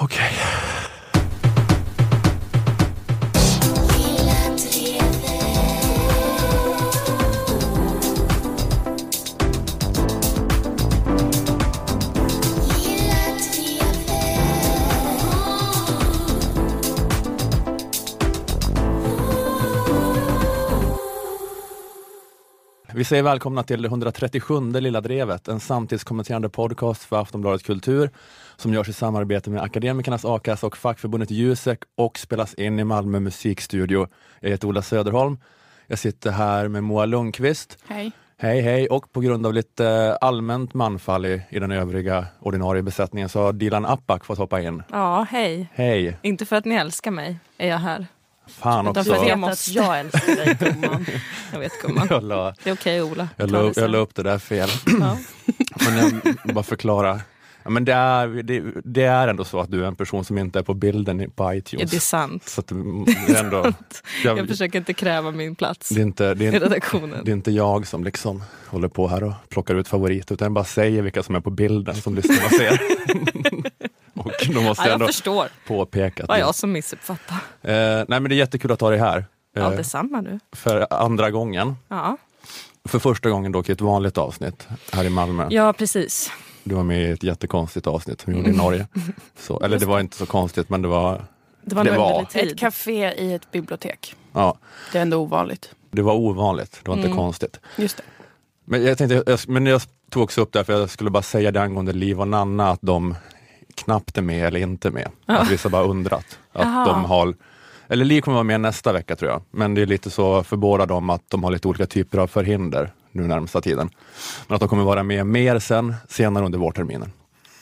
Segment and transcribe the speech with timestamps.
[0.00, 0.37] Okej.
[22.98, 28.10] Vi säger välkomna till det 137 Lilla Drevet, en samtidskommenterande podcast för Aftonbladet Kultur
[28.56, 33.20] som görs i samarbete med Akademikernas A-kassa och fackförbundet Jusek och spelas in i Malmö
[33.20, 34.06] musikstudio.
[34.40, 35.38] Jag heter Ola Söderholm.
[35.86, 37.78] Jag sitter här med Moa Lundqvist.
[37.86, 38.12] Hej.
[38.36, 43.28] Hej hej och på grund av lite allmänt manfall i, i den övriga ordinarie besättningen
[43.28, 44.82] så har Dilan Apak fått hoppa in.
[44.92, 45.68] Ja, hej.
[45.72, 46.18] Hej!
[46.22, 48.06] Inte för att ni älskar mig är jag här.
[48.48, 49.04] Fan Utan också.
[49.04, 49.70] för att jag Jag måste.
[49.70, 49.70] måste.
[49.70, 51.06] Jag älskar dig gumman.
[51.52, 52.06] Jag vet gumman.
[52.10, 53.28] Jag la, Det är okej Ola.
[53.36, 54.68] jag, la, jag la upp det där fel.
[55.00, 55.16] Ja.
[55.90, 57.20] Men jag bara förklara.
[57.62, 60.38] Ja, men det, är, det, det är ändå så att du är en person som
[60.38, 61.90] inte är på bilden i- på Ja, iTunes.
[61.90, 62.48] det är sant.
[62.48, 62.74] Så att det
[63.34, 63.56] är ändå,
[64.24, 67.24] jag, Jag försöker inte kräva min plats det, är inte, det, i är, redaktionen.
[67.24, 70.52] det är inte jag som liksom håller på här och plockar ut favoriter utan jag
[70.52, 72.80] bara säger vilka som är på bilden som lyssnarna ser.
[74.48, 75.48] och då måste Ja, jag ändå förstår.
[75.66, 77.34] påpeka att Vad jag som missuppfattar.
[77.62, 79.24] Eh, nej men det är jättekul att ha dig här.
[79.54, 80.38] Ja, Eh, detsamma du.
[80.56, 81.76] för andra gången.
[81.88, 82.16] Ja.
[82.84, 85.46] För första gången dock i ett vanligt avsnitt här i Malmö.
[85.50, 86.32] ja, precis.
[86.64, 88.86] Du var med i ett jättekonstigt avsnitt som vi gjorde i Norge.
[89.38, 91.24] Så, eller det var inte så konstigt men det var,
[91.62, 92.26] Det var Det var-.
[92.34, 94.14] Ett café i ett bibliotek.
[94.32, 94.58] ja,
[94.92, 95.70] Det är ändå ovanligt.
[95.90, 96.80] det var ovanligt.
[96.82, 97.18] Det var inte Mm.
[97.18, 97.60] konstigt.
[97.76, 98.02] Just det.
[98.64, 101.22] Men jag, tänkte, jag, men jag tog också upp det här för jag skulle bara
[101.22, 103.14] säga det angående Liv och Nanna att de
[103.78, 105.08] knappt är med eller inte med.
[105.26, 106.38] Att vissa bara undrat.
[106.52, 107.34] Att de har,
[107.88, 109.42] eller Liv kommer vara med nästa vecka tror jag.
[109.50, 112.26] Men det är lite så för båda dem att de har lite olika typer av
[112.26, 113.90] förhinder nu närmsta tiden.
[114.46, 117.12] Men att de kommer vara med mer sen, senare under vårterminen.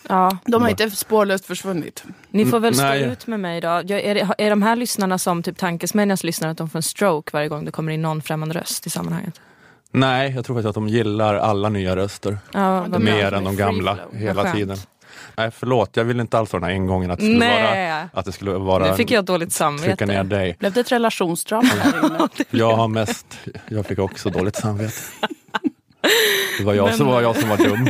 [0.09, 2.05] Ja, De har inte spårlöst försvunnit.
[2.31, 3.03] ni får väl stå Nej.
[3.03, 3.69] ut med mig då.
[3.69, 7.31] Jag, är, är de här lyssnarna som typ Tankesmedjans lyssnare att de får en stroke
[7.33, 9.41] varje gång det kommer in någon främmande röst i sammanhanget?
[9.91, 12.39] Nej, jag tror faktiskt att de gillar alla nya röster.
[12.53, 14.77] Ja, mer än de gamla hela tiden.
[15.37, 18.07] Nej förlåt, jag vill inte alls ha den här ingången att det skulle vara, Nej,
[18.13, 20.23] att det skulle vara nu fick jag dåligt trycka ner samvete.
[20.37, 20.57] dig.
[20.59, 22.29] Blev det ett relationsdrama där inne?
[22.51, 23.27] Jag har mest,
[23.69, 24.93] jag fick också dåligt samvete.
[26.59, 27.89] Det var jag, Men- som var, jag som var dum.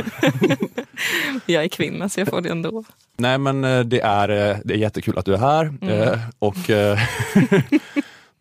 [1.45, 2.83] Jag är kvinna så jag får det ändå.
[3.17, 6.55] Nej men eh, det är, eh, det är jättekul att du är här eh, och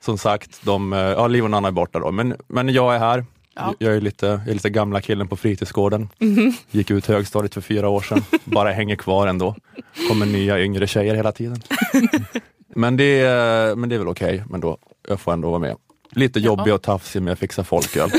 [0.04, 3.24] som sagt, de, ja, Liv och Nanna är borta då, men, men jag är här.
[3.56, 3.74] Ja.
[3.78, 6.08] Jag är lite, jag är lite gamla killen på fritidsgården.
[6.70, 9.56] Gick ut högstadiet för fyra år sedan, bara hänger kvar ändå.
[10.08, 11.62] Kommer nya yngre tjejer hela tiden.
[12.74, 14.78] Men det, är- men det är väl okej, men då,
[15.08, 15.76] jag får ändå vara med.
[16.10, 18.10] Lite jobbig och tafsig men jag fixar folköl.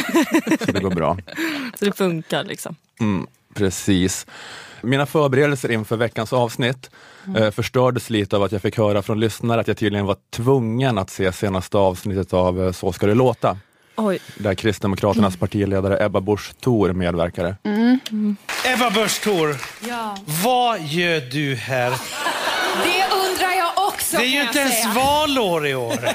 [0.66, 1.18] Så det går bra.
[1.80, 2.76] Så det funkar liksom.
[3.00, 4.26] Mm, precis.
[4.82, 6.90] Mina förberedelser inför veckans avsnitt
[7.38, 10.98] eh, förstördes lite av att jag fick höra från lyssnare att jag tydligen var tvungen
[10.98, 13.58] att se senaste avsnittet av eh, Så ska det låta,
[13.98, 17.56] Oj, där Kristdemokraternas partiledare Ebba Busch Thor medverkade.
[18.66, 19.56] Ebba Busch Thor,
[19.88, 21.90] Ja, vad gör du här?
[22.84, 26.00] det undrar jag också Det är ju inte ens valår i år.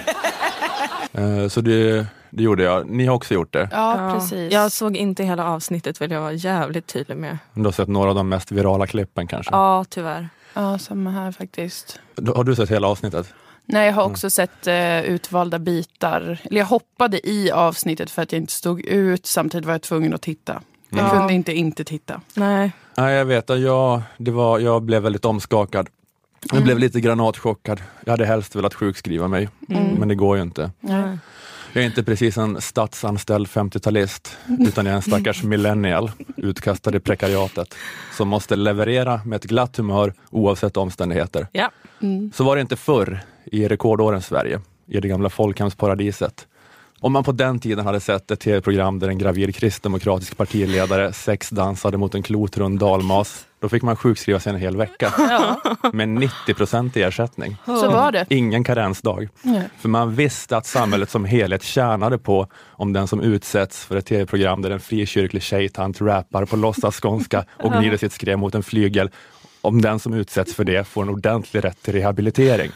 [1.15, 2.91] Eh, så det, det gjorde jag.
[2.91, 3.69] Ni har också gjort det.
[3.73, 4.15] Ja, Ja.
[4.15, 4.53] precis.
[4.53, 7.39] Jag såg inte hela avsnittet vill jag vara jävligt tydlig med.
[7.55, 9.55] Du har sett några av de mest virala klippen kanske?
[9.55, 10.29] Ja, tyvärr.
[10.55, 12.01] Ja, samma här faktiskt.
[12.35, 13.35] Har du sett hela avsnittet?
[13.67, 16.39] Nej, jag har också sett eh, utvalda bitar.
[16.45, 19.27] Eller jag hoppade i avsnittet för att jag inte stod ut.
[19.27, 20.63] Samtidigt var jag tvungen att titta.
[20.91, 21.11] Jag Ja.
[21.11, 22.21] kunde inte inte titta.
[22.35, 22.73] Nej.
[22.97, 23.51] Nej, jag vet.
[23.51, 25.89] att Jag, det var, jag blev väldigt omskakad.
[26.53, 27.81] Jag blev lite granatchockad.
[28.05, 29.49] Jag hade helst velat sjukskriva mig,
[29.99, 30.71] men det går ju inte.
[30.81, 31.19] Nej.
[31.73, 37.01] Jag är inte precis en statsanställd 50-talist, utan jag är en stackars millennial, utkastad i
[37.01, 37.75] prekariatet,
[38.17, 41.47] som måste leverera med ett glatt humör oavsett omständigheter.
[41.53, 41.71] Ja.
[42.35, 46.47] Så var det inte förr i rekordårens Sverige, i det gamla folkhemsparadiset.
[47.03, 51.97] Om man på den tiden hade sett ett tv-program där en gravid kristdemokratisk partiledare sexdansade
[51.99, 55.13] mot en klotrund dalmas, då fick man sjukskriva sig en hel vecka
[55.93, 57.57] med 90 procent i ersättning.
[57.65, 58.27] Så var det.
[58.29, 59.29] Ingen karensdag.
[59.43, 59.69] Nej.
[59.79, 64.07] För man visste att samhället som helhet tjänade på om den som utsätts för ett
[64.07, 69.11] tv-program där en frikyrklig tjejtant rappar på låtsasskånska och gnider sitt skrev mot en flygel,
[69.63, 72.71] om den som utsätts för det får en ordentlig rätt till rehabilitering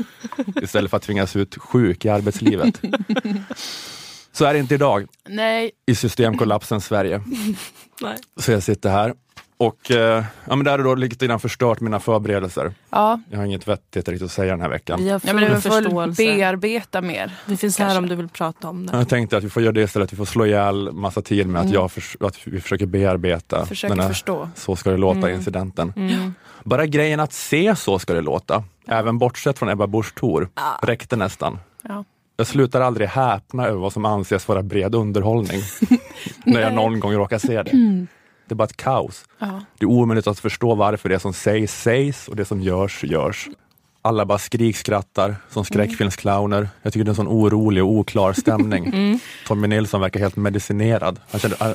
[0.63, 2.81] istället för att tvingas ut sjuk i arbetslivet.
[4.33, 7.21] Så är det inte idag Nej, i systemkollapsens Sverige.
[8.03, 8.17] Nej.
[8.41, 9.15] Så jag sitter här
[9.59, 12.73] och eh, ja, men det har då lite grann förstört mina förberedelser.
[12.91, 13.21] ja.
[13.31, 15.05] Jag har inget vettigt riktigt att säga den här veckan.
[15.05, 16.23] Vi har ja men full du får förståelse.
[16.23, 17.35] bearbeta mer.
[17.47, 17.99] Vi finns här kanske.
[17.99, 18.97] om du vill prata om det.
[18.97, 21.63] Jag tänkte att vi får göra det istället, vi får slå ihjäl massa tid med
[21.63, 24.49] att, jag förs- att vi försöker bearbeta Försöker den här förstå.
[24.55, 25.93] Så ska det låta incidenten.
[25.97, 26.35] Mm.
[26.67, 30.49] Bara grejen att se Så ska det låta även bortsett från Ebba Busch Thor,
[30.83, 31.59] räckte nästan.
[31.83, 32.05] Ja.
[32.37, 35.61] Jag slutar aldrig häpna över vad som anses vara bred underhållning
[36.45, 37.71] när jag någon gång råkar se det.
[38.49, 39.25] Det är bara ett kaos.
[39.39, 39.61] Ja.
[39.79, 43.49] Det är omöjligt att förstå varför det som sägs, sägs och det som görs, görs.
[44.03, 46.69] Alla bara skrikskrattar som skräckfilmsclowner.
[46.83, 49.21] Jag tycker det är en sån orolig och oklar stämning.
[49.47, 51.21] Tommy Nilsson verkar helt medicinerad.
[51.31, 51.75] Han kände, han,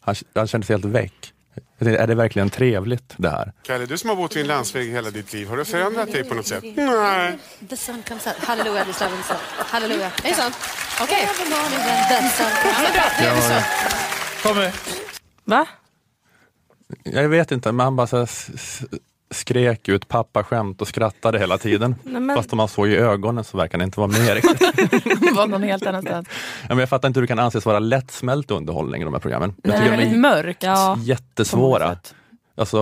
[0.00, 1.32] han, han kände sig helt väck.
[1.54, 3.52] Tänkte, är det verkligen trevligt det här?
[3.62, 6.24] Kalle, du som har bott vid en landsväg hela ditt liv, har du förändrat dig
[6.24, 6.64] på något sätt?
[6.76, 7.38] Nej.
[7.68, 8.36] The sun comes out.
[8.38, 9.36] Halleluja, slavar the sun.
[9.58, 10.06] Halleluja.
[10.06, 10.56] Är det sant?
[11.02, 11.22] Okej.
[11.22, 13.12] Every morning when the sun comes out.
[13.20, 14.48] Nu är vi så.
[14.48, 14.72] Kommer.
[15.44, 15.66] Va?
[17.04, 18.28] Jag vet inte, men han bara så här
[19.30, 21.94] skrek ut pappaskämt och skrattade hela tiden.
[22.04, 25.36] Nej, men- Fast om man såg i ögonen så verkar det inte vara med riktigt.
[25.36, 26.28] Var någon helt annanstans.
[26.62, 29.20] Ja, men jag fattar inte hur det kan anses vara lättsmält underhållning i de här
[29.20, 29.54] programmen.
[29.62, 30.54] Jag Det tycker är de är.
[30.60, 30.86] Ja.
[30.94, 31.96] många jättesvåra.
[32.56, 32.78] Alltså,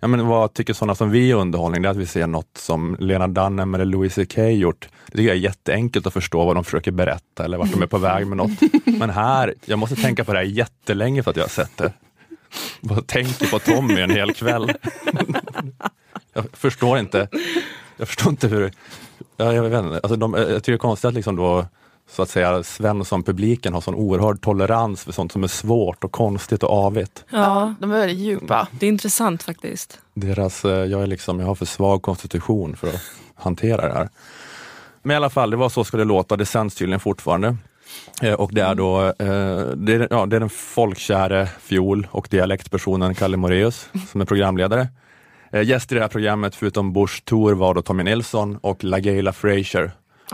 [0.00, 1.82] ja, men vad tycker sådana som vi är underhållning?
[1.82, 4.88] Det är att vi ser något som Lena Dunham eller Louis CK gjort.
[5.06, 7.86] Det tycker jag är jätteenkelt att förstå vad de försöker berätta eller vart de är
[7.86, 8.50] på väg med något.
[8.84, 11.92] Men här, jag måste tänka på det här jättelänge för att jag har sett det.
[12.80, 14.72] Bara tänker på Tommy en hel kväll.
[16.32, 17.28] Jag förstår inte.
[17.96, 18.72] Jag förstår inte hur...
[19.36, 20.00] Ja, jag vet inte.
[20.02, 21.66] Alltså de, jag tycker det är konstigt att liksom då,
[22.10, 26.62] så att säga, Svensson-publiken har sån oerhörd tolerans för sånt som är svårt och konstigt
[26.62, 27.24] och avigt.
[27.30, 28.68] Ja, de är väldigt djupa.
[28.70, 30.00] Det är intressant faktiskt.
[30.14, 33.02] Deras, eh, jag, är liksom, jag har för svag konstitution för att
[33.34, 34.08] hantera det här.
[35.02, 36.36] Men i alla fall, det var Så ska det låta.
[36.36, 37.56] Det sänds tydligen fortfarande.
[38.22, 39.14] Eh, Och det är då eh,
[39.76, 44.88] det är, ja, det är den folkkäre fiol och dialektpersonen Kalle Moreus som är programledare.
[45.52, 49.32] Eh, Gäster i det här programmet förutom Bush Thor var då Tommy Nilsson och LaGayla
[49.32, 49.90] Frazier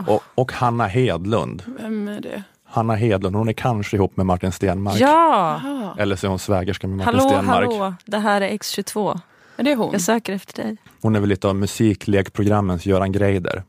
[0.07, 1.63] och, och Hanna Hedlund.
[1.79, 2.43] Vem är det?
[2.65, 4.99] Hanna Hedlund, hon är kanske ihop med Martin Stenmark.
[4.99, 5.61] Ja!
[5.65, 7.69] Ah, Eller så är hon svägerska med Martin Hallå, Stenmark.
[7.71, 7.93] hallå.
[8.05, 9.19] Det här är X22.
[9.57, 9.89] är det hon?
[9.91, 10.77] Jag söker efter dig.
[11.01, 13.63] Hon är väl lite av musiklekprogrammens Göran Greider.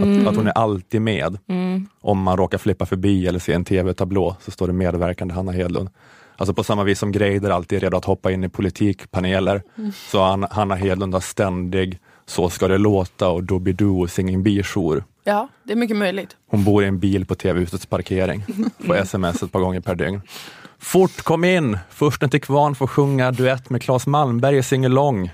[0.00, 1.38] Att, att hon är alltid med.
[1.48, 1.86] Mm.
[2.00, 5.88] Om man råkar flippa förbi eller se en tv-tablå så står det medverkande Hanna Hedlund.
[6.36, 9.62] Alltså på samma vis som Greider alltid är redo att hoppa in i politikpaneler
[10.10, 15.04] så har Hanna Hedlund har ständig Så ska det låta och Doobidoo Singing Bee-jour.
[15.24, 16.36] Ja, det är mycket möjligt.
[16.50, 18.44] Hon bor i en bil på tv-husets parkering.
[18.86, 20.20] Får sms ett par gånger per dygn.
[20.78, 21.78] Fort, kom in!
[21.90, 25.30] Fursten till kvarn får sjunga duett med Claes Malmberg i singalong.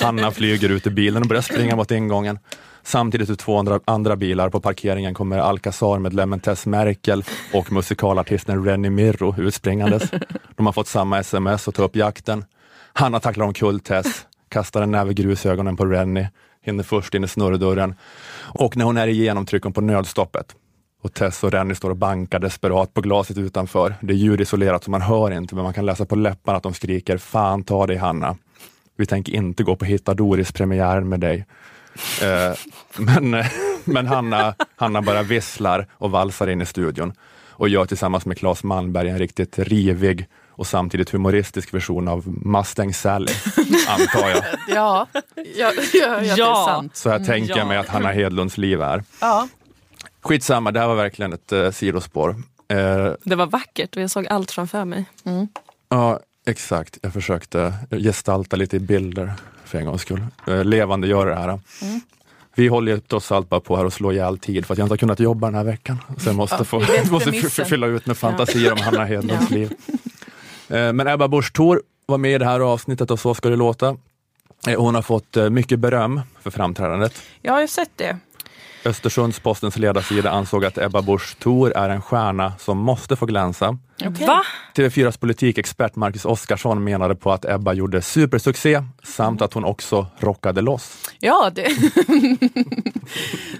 [0.00, 2.38] Hanna flyger ut ur bilen och börjar springa mot ingången.
[2.86, 8.90] Samtidigt ur två andra, andra bilar på parkeringen kommer Alcazar-medlemmen Tess Merkel och musikalartisten Renny
[8.90, 10.10] Mirro utspringandes.
[10.56, 12.44] De har fått samma sms och tar upp jakten.
[12.92, 16.26] Hanna tacklar omkull Tess, kastar en näve grus i ögonen på Renny,
[16.62, 17.94] hinner först in i snurrdörren
[18.40, 20.54] och när hon är igenom trycker hon på nödstoppet.
[21.02, 23.94] Och Tess och Renny står och bankar desperat på glaset utanför.
[24.00, 26.74] Det är ljudisolerat så man hör inte, men man kan läsa på läpparna att de
[26.74, 28.36] skriker Fan ta dig Hanna.
[28.96, 31.46] Vi tänker inte gå på Hitta Doris-premiären med dig.
[32.22, 32.56] Eh,
[32.96, 33.44] men
[33.84, 37.12] men Hanna, Hanna bara visslar och valsar in i studion
[37.50, 40.26] och gör tillsammans med Claes Malmberg en riktigt rivig
[40.56, 43.32] och samtidigt humoristisk version av Mustang Sally,
[43.88, 44.44] antar jag.
[44.68, 45.22] Ja, ja,
[45.56, 46.64] ja, ja, det är Ja.
[46.68, 46.96] sant.
[46.96, 47.64] Så här tänker jag Ja.
[47.68, 49.04] mig att Hanna Hedlunds liv är.
[49.20, 49.48] Ja.
[50.20, 52.30] Skitsamma, det här var verkligen ett eh, sidospår.
[52.68, 55.04] Eh, Det var vackert och jag såg allt framför mig.
[55.88, 56.98] Ja, exakt.
[57.02, 59.32] Jag försökte gestalta lite i bilder
[59.74, 60.24] för en gångs skull.
[60.46, 61.58] Eh, levande göra det här.
[62.54, 64.92] Vi håller trots allt bara på här och slår ihjäl tid för att jag inte
[64.92, 65.96] har kunnat jobba den här veckan.
[66.18, 69.72] Så jag måste, Ja, få, måste fylla ut med fantasier om Hanna Hedlunds liv.
[70.68, 73.56] Eh, Men Ebba Busch Thor var med i det här avsnittet och Så ska det
[73.56, 73.96] låta.
[74.68, 77.22] Eh, Hon har fått eh, mycket beröm för framträdandet.
[77.42, 78.16] Jag har sett det.
[78.84, 83.78] Östersundspostens ledarsida ansåg att Ebba Busch Thor är en stjärna som måste få glänsa.
[84.04, 84.26] Okej.
[84.26, 84.42] Va?
[84.76, 90.60] TV4s politikexpert Marcus Oskarsson menade på att Ebba gjorde supersuccé samt att hon också rockade
[90.60, 91.10] loss.
[91.20, 91.68] Ja, det...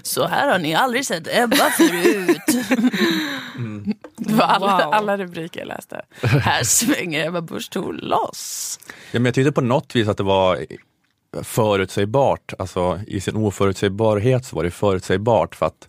[0.03, 2.37] Så här har ni aldrig sett Ebba förut.
[4.17, 4.93] Det var alla, Wow.
[4.93, 6.01] alla rubriker jag läste.
[6.21, 8.79] Här svänger Ebba Busch Thor loss.
[9.11, 10.65] Ja, men jag tyckte på något vis att det var
[11.43, 15.87] förutsägbart, alltså i sin oförutsägbarhet så var det förutsägbart för att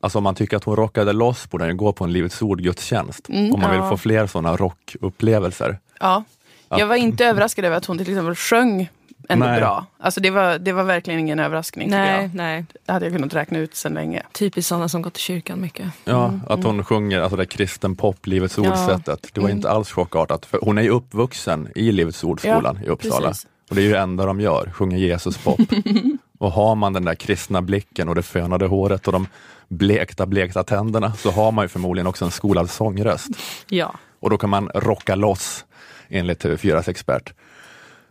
[0.00, 3.28] Alltså om man tycker att hon rockade loss borde den gå på en Livets Ord-gudstjänst.
[3.28, 3.90] om man vill ja.
[3.90, 5.78] få fler sådana rockupplevelser.
[6.00, 6.24] Ja.
[6.68, 8.88] Jag var inte överraskad över att hon till exempel sjöng
[9.28, 9.60] ändå Nej.
[9.60, 9.86] bra.
[9.98, 11.90] Alltså det var, det var verkligen ingen överraskning.
[11.90, 12.34] Nej, Jag.
[12.34, 12.64] nej.
[12.86, 14.22] Det hade jag kunnat räkna ut sedan länge.
[14.32, 15.86] Typiskt sådana som gått till kyrkan mycket.
[16.04, 18.70] Ja, att hon sjunger alltså det kristen pop, Livets Ja.
[18.70, 19.30] Ord-sättet.
[19.32, 20.46] Det var inte alls chockartat.
[20.46, 23.28] För hon är ju uppvuxen i Livets Ord-skolan i Uppsala.
[23.28, 23.46] precis.
[23.70, 25.60] Och det är ju det enda de gör, sjunger Jesus pop.
[26.38, 29.26] och har man den där kristna blicken och det fönade håret och de
[29.68, 33.28] blekta, blekta tänderna så har man ju förmodligen också en skolad sångröst.
[33.68, 33.94] Ja.
[34.20, 35.64] Och då kan man rocka loss
[36.08, 37.32] enligt TV4s expert.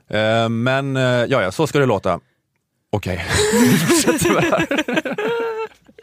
[0.09, 2.19] Eh, Men eh, ja, ja, så ska det låta.
[2.91, 5.15] Okej, vi fortsätter med det här.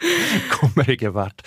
[0.51, 1.47] Kommer ingen vart.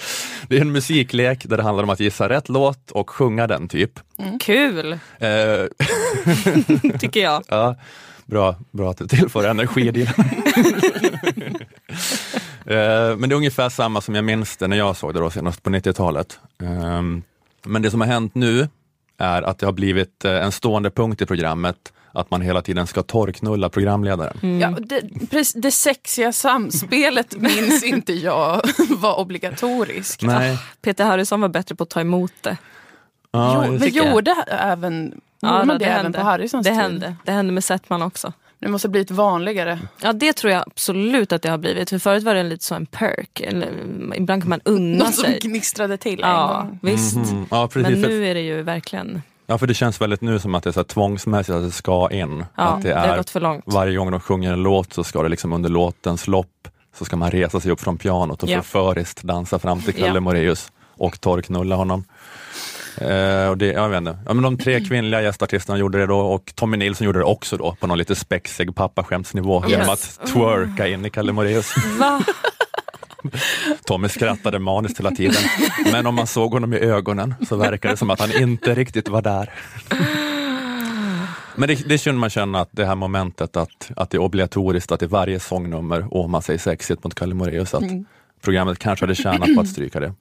[0.50, 3.68] Det är en musiklek där det handlar om att gissa rätt låt och sjunga den
[3.68, 3.92] typ.
[4.40, 5.66] Kul, Eh,
[7.00, 7.44] tycker jag.
[7.48, 7.76] ja,
[8.26, 10.08] bra, bra att du tillför energi i din.
[12.68, 15.30] Eh, Men det är ungefär samma som jag minns det när jag såg det då
[15.30, 16.40] senast på 90-talet.
[16.64, 17.24] Ehm,
[17.66, 18.68] Men det som har hänt nu
[19.18, 22.88] är att det har blivit eh, en stående punkt i programmet att man hela tiden
[22.88, 24.60] ska torrknulla programledaren.
[24.60, 30.22] Ja, det, precis, det sexiga samspelet minns inte jag var obligatoriskt.
[30.22, 32.58] Nej, Peter Harrison var bättre på att ta emot det.
[33.32, 34.12] ja, jo, men tycker jag.
[34.14, 36.80] gjorde även, gjorde då, man det, även på Harrisons Det tid?
[36.80, 37.16] hände.
[37.26, 38.34] Det hände med Settman också.
[38.60, 39.80] Det måste ha blivit vanligare.
[40.02, 41.90] Ja det tror jag absolut att det har blivit.
[41.90, 43.42] För förut var det lite så en perk.
[43.42, 43.70] Eller,
[44.16, 45.40] ibland kan man unna Något som sig.
[45.40, 46.80] gnistrade till en Ja, gång.
[46.82, 47.16] visst.
[47.16, 47.46] Mhm.
[47.52, 47.92] ja, precis.
[47.92, 50.70] Men nu är det ju verkligen, Ja, för det känns väldigt nu som att det
[50.70, 52.46] är så här tvångsmässigt att det ska in.
[52.58, 53.64] ja att det, det har är gått för långt.
[53.68, 57.16] varje gång de sjunger en låt så ska det liksom under låtens lopp så ska
[57.16, 58.62] man resa sig upp från pianot och Ja.
[58.62, 60.20] förföriskt dansa fram till Kalle Ja.
[60.20, 62.04] Moraeus och torrknulla honom.
[62.98, 64.18] Eh, och det, jag vet inte.
[64.28, 67.58] Ja, men de tre kvinnliga gästartisterna gjorde det då och Tommy Nilsson gjorde det också
[67.58, 70.20] då på någon lite spexig pappaskämtsnivå genom Yes.
[70.20, 71.74] att twerka in i Kalle Moraeus.
[72.00, 72.22] Va?
[73.86, 75.42] Tommy skrattade maniskt hela tiden,
[75.92, 79.10] men om man såg honom i ögonen så verkade det som att han inte riktigt
[79.10, 79.50] var där.
[81.56, 84.92] Men det, det kunde man känna att det här momentet att, att det är obligatoriskt
[84.92, 87.84] att i varje sångnummer åma sig sexigt mot Kalle Moraeus, att
[88.42, 90.14] programmet kanske hade tjänat på att stryka det.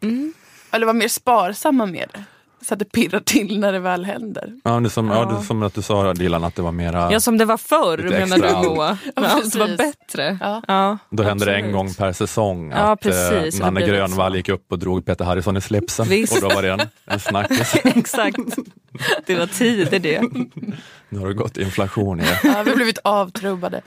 [0.70, 2.25] Eller var mer sparsamma med det.
[2.66, 4.52] Så att det pirrar till när det väl händer.
[4.64, 5.25] Ja, det som, ja.
[5.25, 7.56] det är som att du sa Dilan, att det var mera, Ja som det var
[7.56, 8.99] förr menar du Moa?
[9.16, 9.76] Men allt var precis.
[9.76, 10.38] bättre.
[10.40, 10.62] Ja.
[10.68, 13.21] Ja, då hände det en gång per säsong Ja, att precis.
[13.33, 16.35] eh, Det Nanne Grönvall gick upp och drog Peter Harrison i slipsen Visst.
[16.42, 17.75] och då var det en, en snackis.
[17.85, 18.38] Exakt.
[19.26, 20.23] Det var tider det.
[21.09, 22.40] Nu har det gått inflation i det.
[22.44, 23.80] Ja, vi har blivit avtrubbade.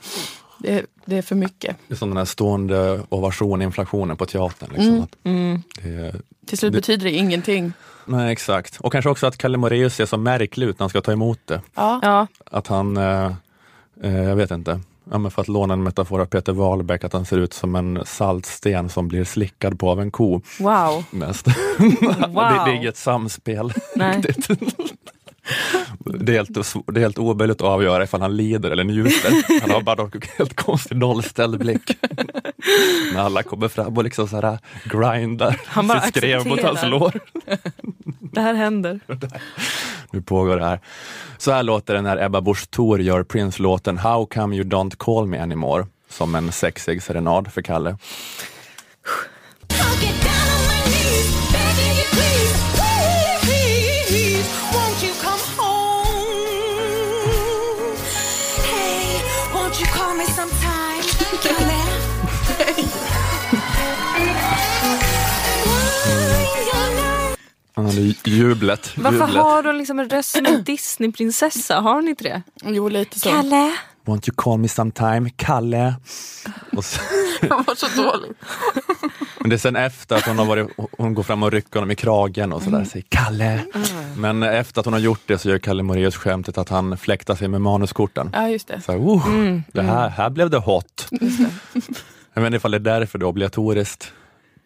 [0.58, 1.76] Det, det är för mycket.
[1.88, 4.70] Det är som den här stående ovation, inflationen på teatern.
[4.74, 5.00] Liksom.
[5.00, 5.16] Att
[5.82, 6.14] det, är-
[6.46, 7.72] Till slut Det- betyder det ingenting.
[8.08, 8.76] Nej, exakt.
[8.80, 11.40] Och kanske också att Kalle Moraeus ser så märklig ut när han ska ta emot
[11.44, 11.60] det.
[11.74, 11.98] Ja.
[12.02, 13.32] Ja, Att han, eh,
[14.02, 17.12] eh, jag vet inte, ja, men för att låna en metafor av Peter Wahlbeck, att
[17.12, 20.40] han ser ut som en saltsten som blir slickad på av en ko.
[20.60, 21.04] wow.
[21.10, 21.46] Mest.
[21.78, 22.34] Wow.
[22.34, 23.72] det, det är inget samspel.
[23.96, 24.22] Nej.
[25.98, 29.60] Det är, helt, sv- det är helt omöjligt att avgöra ifall han lider eller njuter.
[29.60, 31.96] Han har bara en helt konstig nollställd blick.
[33.14, 36.82] När alla kommer fram och liksom så här grindar Han bara sitt skrev mot hans
[36.82, 37.20] lår.
[38.20, 39.00] Det här händer.
[40.10, 40.80] Nu pågår det här.
[41.38, 45.26] Så här låter det när Ebba Busch Thor gör Prince-låten How come you don't call
[45.26, 47.96] me anymore som en sexig serenad för Kalle.
[67.98, 68.92] Hade jublet.
[68.96, 69.42] Varför jublet.
[69.42, 71.80] har du liksom en röst som en Disneyprinsessa?
[71.80, 72.42] Har ni inte det?
[72.64, 73.30] Jo, lite så.
[73.30, 73.72] Kalle?
[74.04, 75.94] Won't you call me sometime, Kalle?
[76.72, 76.84] Och
[77.50, 78.30] Han var så dålig.
[79.40, 81.90] men det är sen efter att hon har varit, hon går fram och rycker honom
[81.90, 83.64] i kragen och sådär, säger Kalle.
[84.16, 87.34] Men efter att hon har gjort det så gör Kalle Moraeus skämtet att han fläktar
[87.34, 88.30] sig med manuskorten.
[88.32, 88.80] Ja, just det.
[88.80, 91.08] Så här, oh, det här, här blev det hot.
[92.34, 94.12] Jag vet inte ifall det är därför det är obligatoriskt.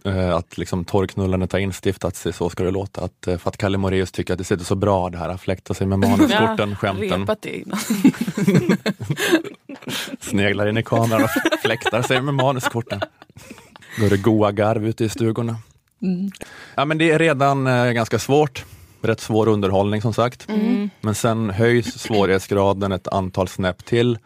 [0.04, 3.04] Eh, Att liksom torrknullandet har instiftats sig, så ska det låta.
[3.04, 5.40] Att, eh, för att Kalle Moraeus tycker att det sitter så bra det här att
[5.40, 7.20] fläkta sig med manuskorten, skämten.
[7.20, 7.78] Repat det innan.
[10.20, 11.30] sneglar in i kameran och
[11.62, 13.00] fläktar sig med manuskorten.
[13.98, 15.56] Då är det goa garv ute i stugorna.
[16.74, 18.64] Ja, men det är redan eh, ganska svårt.
[19.02, 20.48] Rätt svår underhållning som sagt.
[21.00, 24.18] Men sen höjs svårighetsgraden ett antal snäpp till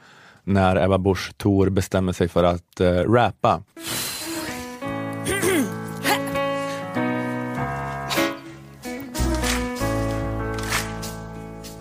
[0.45, 3.63] när Ebba Busch Thor bestämmer sig för att eh, rappa.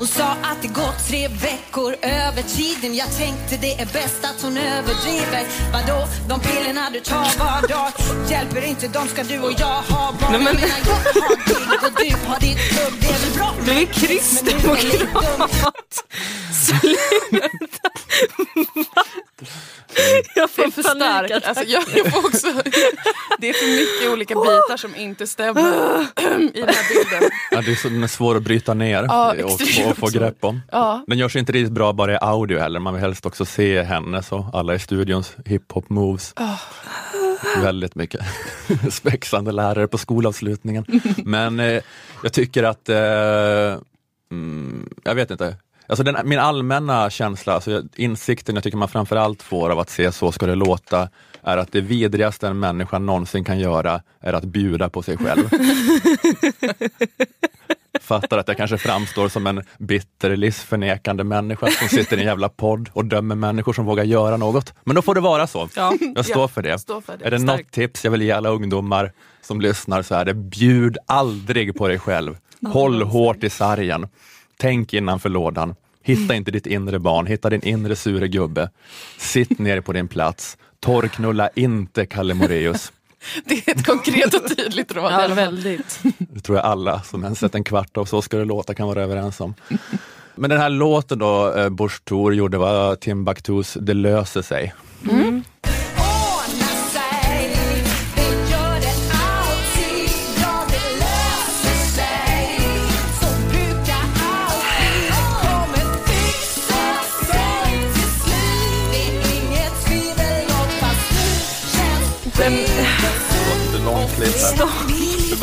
[0.06, 2.96] Hon sa att det gått tre veckor över tiden.
[2.96, 5.44] Jag tänkte det är bäst att hon överdriver.
[5.74, 7.92] Vadå, de pillerna du tar var dag.
[8.30, 10.32] Hjälper inte, de ska du och jag ha barn.
[10.32, 10.94] Nej, men- Jag menar, jag
[11.78, 13.54] har din och du har ditt klubb Det är väl bra?
[13.66, 16.04] Du är kristdemokrat.
[16.66, 17.90] Sluta.
[20.36, 21.32] Jag får panik.
[21.48, 22.48] Alltså, jag, jag får också,
[23.46, 25.62] det är för mycket olika bitar som inte stämmer
[26.54, 27.30] i den här bilden.
[27.52, 30.08] Ja, det är så, den är svår att bryta ner Ja, och, och, extremt få
[30.08, 30.62] grepp om.
[30.72, 31.04] Ja.
[31.08, 34.24] Den görs inte riktigt bra bara i audio heller, man vill helst också se henne
[34.24, 36.34] så alla i studions hiphop moves.
[37.62, 38.22] Väldigt mycket
[38.92, 40.86] spexande lärare på skolavslutningen.
[41.26, 41.82] Men eh,
[42.24, 43.78] jag tycker att, eh,
[44.32, 49.44] mm, jag vet inte, Alltså den, min allmänna känsla, alltså insikten jag tycker man framförallt
[49.44, 51.10] får av att se Så ska det låta,
[51.46, 55.50] är att det vidrigaste en människa någonsin kan göra är att bjuda på sig själv.
[58.02, 62.50] Fattar att jag kanske framstår som en bitter, livsförnekande människa som sitter i en jävla
[62.50, 64.74] podd och dömer människor som vågar göra något.
[64.84, 65.70] Men då får det vara så.
[65.76, 65.94] Ja.
[66.16, 66.80] Jag står för det.
[66.80, 67.26] Stå för det.
[67.26, 69.12] Är det något tips jag vill ge alla ungdomar
[69.42, 72.38] som lyssnar så är det bjud aldrig på dig själv.
[72.68, 74.08] Håll hårt i sargen.
[74.58, 75.76] Tänk innanför lådan.
[76.04, 78.70] Hitta inte ditt inre barn, hitta din inre sure gubbe.
[79.18, 80.58] Sitt ner på din plats.
[80.86, 82.92] Torrknulla inte Kalle Moraeus.
[83.46, 85.12] Det är ett konkret och tydligt råd.
[85.12, 86.00] Ja, väldigt.
[86.20, 88.88] Det tror jag alla som ens sett en kvart av Så ska det låta kan
[88.88, 89.54] vara överens om.
[90.36, 94.74] Men den här låten då, eh, Bush Thor gjorde var Timbuktus Det löser sig.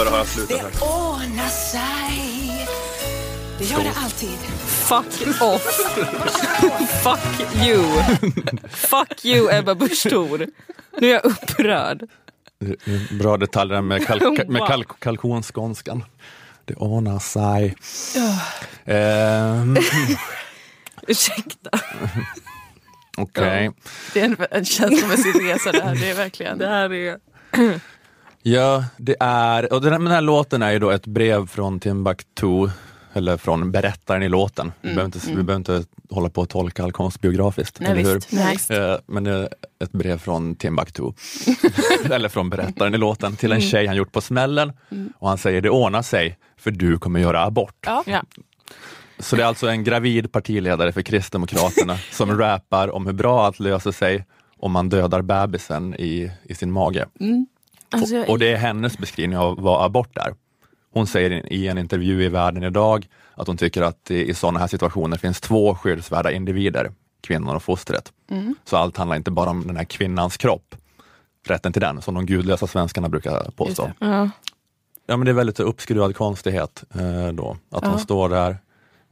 [0.04, 0.70] Bara höra slutet här.
[0.70, 2.68] det ordnar sig.
[3.58, 4.38] Det gör det alltid.
[4.66, 5.62] Fuck off.
[7.02, 7.84] Fuck you.
[8.70, 10.46] Fuck you Ebba Busch Thor.
[10.98, 12.08] Nu är jag upprörd.
[13.10, 16.04] Bra detaljer med, kalk med kalk kalkonskånskan.
[16.64, 17.76] Det ordnar sig.
[18.84, 19.76] Ehm,
[21.08, 21.70] Ursäkta.
[23.16, 23.70] Okej.
[24.14, 25.94] Det är en, en känslomässig resa det här.
[25.94, 26.58] Det är verkligen.
[26.58, 27.18] Det här är...
[28.42, 31.80] Ja, det är, och den här, den här låten är ju då ett brev från
[31.80, 32.68] Timbuktu,
[33.12, 34.72] eller från berättaren i låten.
[34.80, 38.02] Vi, behöver inte, vi behöver inte hålla på och tolka all konst biografiskt, Nej, eller
[38.02, 38.14] hur?
[38.14, 38.32] visst.
[38.32, 38.70] Nej, visst.
[38.70, 39.48] Eh, Men det är
[39.84, 41.02] ett brev från Timbuktu,
[42.10, 44.72] eller från berättaren i låten, till en tjej han gjort på smällen.
[45.18, 47.76] Och han säger det ordnar sig, för du kommer göra abort.
[47.86, 48.04] Ja.
[48.06, 48.22] Ja.
[49.18, 53.60] Så det är alltså en gravid partiledare för Kristdemokraterna som rappar om hur bra allt
[53.60, 54.26] löser sig
[54.58, 57.06] om man dödar bebisen i, i sin mage.
[57.92, 60.34] Alltså, jag, Och det är hennes beskrivning av vad abort är.
[60.92, 64.66] Hon säger i en intervju i Världen idag att hon tycker att i, sådana här
[64.66, 68.12] situationer finns två skyddsvärda individer, kvinnan och fostret.
[68.64, 70.74] Så allt handlar inte bara om den här kvinnans kropp,
[71.46, 73.90] rätten till den, som de gudlösa svenskarna brukar påstå.
[73.98, 74.30] Ja.
[75.06, 77.98] Ja, men det är väldigt uppskruvad konstighet eh, då, att hon Ja.
[77.98, 78.56] står där.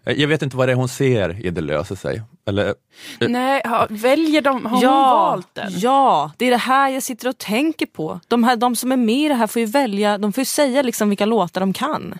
[0.06, 2.22] Eh, Jag vet inte vad det är hon ser i Det löser sig.
[2.48, 2.74] Eller,
[3.20, 5.72] Nej, har, väljer de, har hon ja, valt den?
[5.76, 8.20] ja, det är det här jag sitter och tänker på.
[8.28, 10.44] De, här, de som är med i det här får ju välja, de får ju
[10.46, 12.18] säga liksom vilka låtar de kan.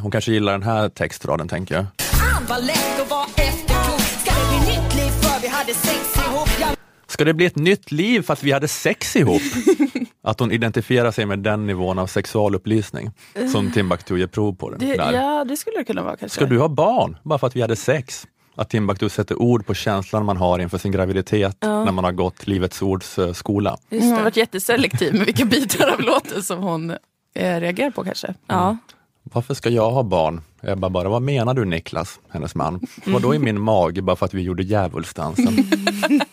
[0.00, 1.86] hon kanske gillar den här textraden, tänker jag.
[2.22, 4.00] Han var lätt att vara efterklok.
[4.00, 6.48] Ska det bli nytt liv för vi hade sex ihop?
[6.60, 6.68] Jag
[7.08, 9.42] Ska det bli ett nytt liv fast vi hade sex ihop?
[10.22, 13.10] Att hon identifierar sig med den nivån av sexualupplysning
[13.52, 14.70] som Timbuktu ger prov på.
[14.70, 15.12] Den Det, där.
[15.12, 16.36] ja, det skulle det kunna vara kanske.
[16.36, 18.26] Ska du ha barn bara för att vi hade sex?
[18.54, 22.46] Att Timbuktu sätter ord på känslan man har inför sin graviditet när man har gått
[22.46, 23.76] Livets Ords eh, skola.
[23.90, 26.90] Hon har varit jätteselektiv med vilka bitar av låten som hon
[27.34, 28.34] eh, reagerar på kanske.
[28.46, 28.76] Ja.
[29.22, 30.40] Varför ska jag ha barn?
[30.62, 32.80] Ebba bara, vad menar du Niklas, hennes man?
[33.06, 35.54] Vadå i min mage bara för att vi gjorde djävulsdansen?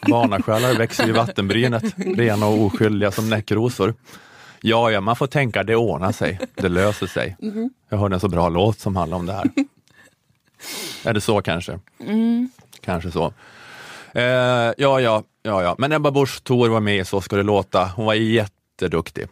[0.08, 3.94] Barnasjälar växer i vattenbrynet, rena och oskyldiga som näckrosor.
[4.62, 7.38] Ja, ja, man får tänka, det ordnar sig, det löser sig.
[7.90, 9.50] Jag hörde en så bra låt som handlar om det här.
[11.06, 11.80] Är det så kanske?
[12.82, 13.34] Kanske så.
[14.14, 14.24] Eh,
[14.78, 17.92] ja, ja, ja, ja, men Ebba Busch Thor var med i Så ska det låta.
[17.96, 19.28] Hon var jätteduktig.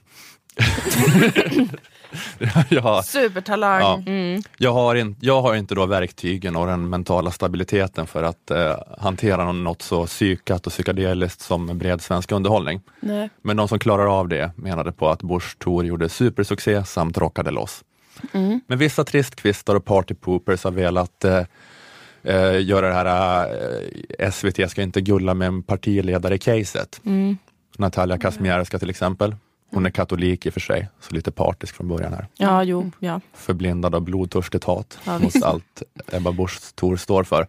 [2.70, 3.82] ja, Supertalang.
[3.82, 4.04] Ja.
[4.06, 4.42] Mm.
[4.58, 8.76] jag, har in, jag har inte då verktygen och den mentala stabiliteten för att eh,
[8.98, 12.82] hantera något så psykat och psykedeliskt som bred svensk underhållning.
[13.00, 13.30] Nej.
[13.42, 17.52] Men de som klarar av det menade på att Bush Thor gjorde supersuccé samt rockade
[17.52, 17.84] loss.
[18.68, 21.44] Men vissa tristkvistar och partypoopers har velat eh,
[22.24, 23.48] eh, göra det här,
[24.20, 27.02] eh, SVT ska inte gulla med en partiledare-caset.
[27.78, 29.36] Natalia Kazmierska till exempel.
[29.74, 32.92] Hon är katolik i och för sig, så lite partisk från början här Ja, jo,
[33.00, 33.22] ja.
[33.34, 35.82] förblindad av blodtörstigt hat Ja, mot allt
[36.12, 37.48] Ebba Busch Thor står för.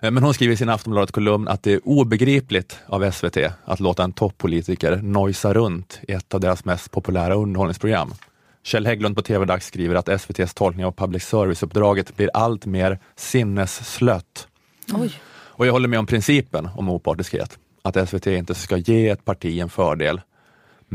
[0.00, 4.04] Eh, Men hon skriver i sin Aftonbladet-kolumn att det är obegripligt av SVT att låta
[4.04, 8.14] en toppolitiker nojsa runt i ett av deras mest populära underhållningsprogram.
[8.62, 14.48] Kjell Hägglund på TV-dags skriver att SVTs tolkning av public service-uppdraget blir allt mer sinnesslött.
[14.94, 15.12] Oj.
[15.56, 19.60] Och jag håller med om principen om opartiskhet, att SVT inte ska ge ett parti
[19.60, 20.20] en fördel.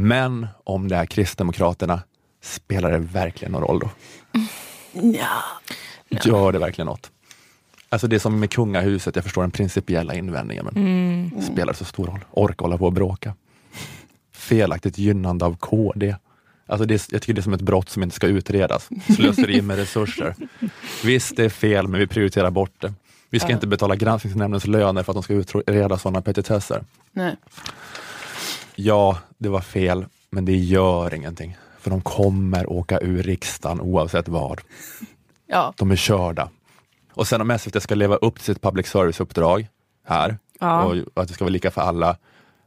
[0.01, 2.01] Men om det är Kristdemokraterna,
[2.41, 3.89] spelar det verkligen någon roll då?
[4.93, 5.41] Ja.
[6.09, 7.11] Gör det verkligen något?
[7.89, 11.85] Alltså det är som med kungahuset, jag förstår den principiella invändningen, men spelar det så
[11.85, 12.19] stor roll?
[12.31, 13.33] Orka hålla på och bråka?
[14.33, 16.15] Felaktigt gynnande av KD.
[16.67, 18.89] Alltså det är, jag tycker det är som ett brott som inte ska utredas.
[19.15, 20.35] Slöseri med resurser.
[21.03, 22.93] Visst, det är fel, men vi prioriterar bort det.
[23.29, 26.83] Vi ska inte betala granskningsnämndens löner för att de ska utreda sådana petitesser.
[27.11, 27.35] Nej.
[28.81, 31.57] Ja, det var fel, men det gör ingenting.
[31.79, 34.61] För de kommer åka ur riksdagen oavsett vad.
[35.51, 35.73] Ja.
[35.77, 36.49] De är körda.
[37.13, 39.67] Och sen om SVT ska leva upp till sitt public service-uppdrag
[40.07, 40.83] här Ja.
[40.83, 42.17] och att det ska vara lika för alla.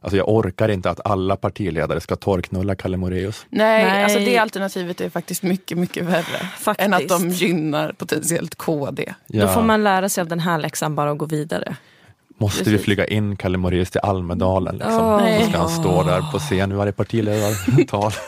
[0.01, 3.45] Alltså jag orkar inte att alla partiledare ska torknulla Kalle Moraeus.
[3.49, 4.03] Nej, Nej.
[4.03, 6.49] alltså det alternativet är faktiskt mycket, mycket värre.
[6.59, 6.85] Faktiskt.
[6.85, 9.13] Än att de gynnar potentiellt KD.
[9.27, 9.45] Ja.
[9.45, 11.75] Då får man lära sig av den här läxan bara och gå vidare.
[12.37, 12.85] Måste vi Precis.
[12.85, 14.75] flyga in Kalle Moraeus till Almedalen?
[14.75, 14.99] Liksom?
[15.05, 15.39] Åh.
[15.39, 18.11] Så ska han stå där på scen i varje partiledartal.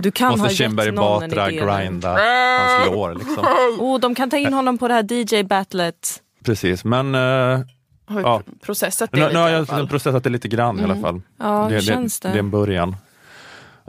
[0.00, 3.14] Du kan Måste Kinberg Batra grinda hans lår.
[3.14, 3.44] Liksom.
[3.78, 6.22] Oh, de kan ta in honom på det här DJ-battlet.
[6.44, 8.42] Precis, men eh, Har Ja.
[8.62, 11.20] processat det nu, lite nu har jag processat det lite grann i alla fall.
[11.38, 12.28] Ja, det, känns det?
[12.28, 12.96] det är en början.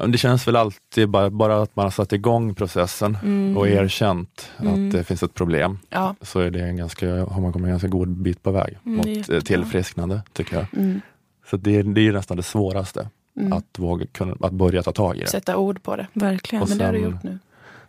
[0.08, 3.58] Det känns väl alltid bara, bara att man har satt igång processen Mm.
[3.58, 5.80] och erkänt att det finns ett problem.
[5.90, 6.16] Ja.
[6.22, 8.98] Så är det en ganska, har man kommit en ganska god bit på väg Mm,
[8.98, 10.66] mot eh, tillfrisknande, tycker jag.
[10.74, 11.02] Mm.
[11.50, 13.10] Så det, det är nästan det svåraste,
[13.52, 15.28] att, våga, kunna, att börja ta tag i det.
[15.28, 16.08] Sätta ord på det.
[16.14, 16.62] Verkligen.
[16.64, 17.40] Och Men det har du sen- gjort nu.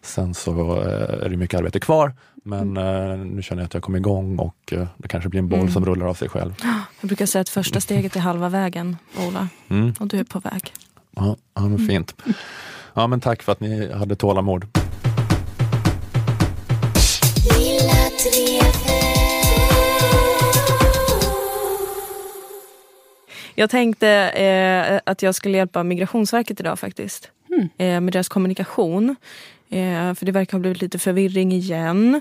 [0.02, 2.12] Sen så eh, är det mycket arbete kvar,
[2.44, 3.10] men Mm.
[3.20, 5.84] eh, nu känner jag att jag kommer igång och det kanske blir en boll som
[5.84, 6.54] rullar av sig själv.
[7.00, 8.96] Jag brukar säga att första steget är halva vägen,
[9.28, 9.48] Ola.
[9.68, 9.94] Mm.
[10.00, 10.72] Och du är på väg.
[11.16, 12.14] Ja, ja, men fint.
[12.94, 14.64] Ja, men tack för att ni hade tålamod.
[23.54, 27.30] Jag tänkte eh, att jag skulle hjälpa Migrationsverket idag faktiskt.
[27.78, 29.16] Eh, med deras kommunikation.
[29.70, 32.20] Eh, för det verkar ha blivit lite förvirring igen.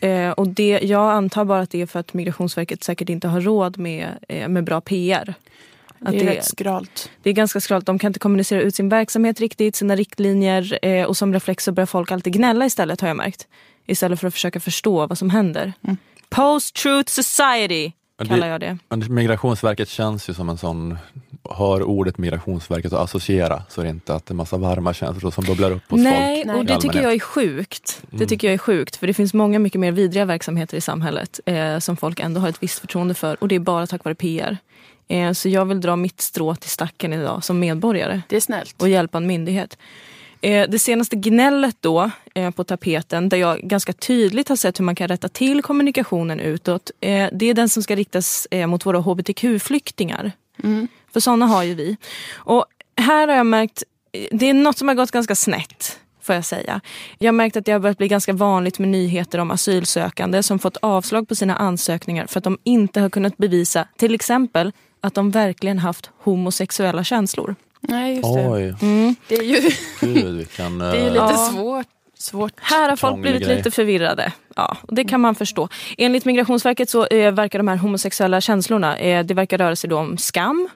[0.00, 3.40] Eh, och det, jag antar bara att det är för att Migrationsverket säkert inte har
[3.40, 5.34] råd med, eh, med bra PR.
[6.04, 7.10] Att Det är det, rätt skralt.
[7.22, 7.86] det är ganska skralt.
[7.86, 10.78] De kan inte kommunicera ut sin verksamhet riktigt, sina riktlinjer.
[10.82, 13.46] Eh, och som reflex så börjar folk alltid gnälla istället har jag märkt.
[13.86, 15.72] Istället för att försöka förstå vad som händer.
[16.28, 17.92] Post-truth society
[18.28, 18.78] kallar jag det.
[19.08, 20.98] Migrationsverket känns ju som en sån,
[21.50, 25.30] hör ordet Migrationsverket och associera så är det inte att det är massa varma känslor
[25.30, 26.56] som bubblar upp hos Nej, folk.
[26.56, 28.02] och i det tycker jag är sjukt.
[28.10, 28.28] Det Mm.
[28.28, 28.96] tycker jag är sjukt.
[28.96, 32.48] För det finns många mycket mer vidriga verksamheter i samhället eh, som folk ändå har
[32.48, 33.36] ett visst förtroende för.
[33.42, 34.56] Och det är bara tack vare PR.
[35.08, 38.82] Eh, så jag vill dra mitt strå till stacken idag som medborgare Det är snällt.
[38.82, 39.78] och hjälpa en myndighet.
[40.40, 44.84] Eh, det senaste gnället då eh, på tapeten där jag ganska tydligt har sett hur
[44.84, 46.90] man kan rätta till kommunikationen utåt.
[47.00, 50.32] Eh, det är den som ska riktas eh, mot våra hbtq-flyktingar.
[51.12, 51.96] För sådana har ju vi.
[52.34, 52.64] Och
[52.96, 55.98] här har jag märkt, eh, det är något som har gått ganska snett.
[56.22, 56.80] Får jag säga.
[57.18, 60.58] Jag har märkt att det har börjat bli ganska vanligt med nyheter om asylsökande som
[60.58, 65.14] fått avslag på sina ansökningar för att de inte har kunnat bevisa till exempel att
[65.14, 67.54] de verkligen haft homosexuella känslor.
[67.80, 68.48] Nej, just det.
[68.48, 68.74] Oj,
[69.28, 70.78] Det är ju, gud vilken...
[70.78, 71.50] det är lite Ja.
[71.52, 71.86] svårt.
[72.18, 72.52] svårt.
[72.56, 73.56] Här har folk blivit grej.
[73.56, 74.32] lite förvirrade.
[74.56, 75.68] Ja, och det kan man förstå.
[75.98, 79.98] Enligt Migrationsverket så eh, verkar de här homosexuella känslorna, eh, det verkar röra sig då
[79.98, 80.68] om skam,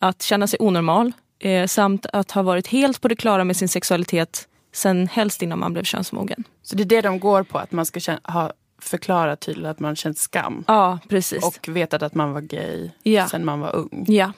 [0.00, 3.68] att känna sig onormal eh, samt att ha varit helt på det klara med sin
[3.68, 6.44] sexualitet sen helst innan man blev könsmogen.
[6.62, 8.52] Så det är det de går på, att man ska känna, ha
[8.84, 10.64] förklarat tydligt att man känt skam.
[10.68, 11.44] Ja, precis.
[11.44, 13.28] Och vetat att man var gay Ja.
[13.28, 14.04] sen man var ung.
[14.08, 14.32] ja.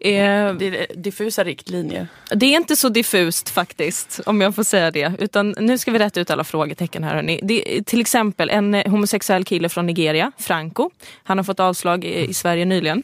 [0.00, 2.08] Eh, Det är diffusa riktlinjer.
[2.34, 5.12] Det är inte så diffust faktiskt, om jag får säga det.
[5.18, 7.14] Utan nu ska vi rätta ut alla frågetecken här.
[7.14, 7.40] Hörni.
[7.42, 10.90] Det till exempel en eh, homosexuell kille från Nigeria, Franco.
[11.24, 13.02] Han har fått avslag i, i Sverige nyligen.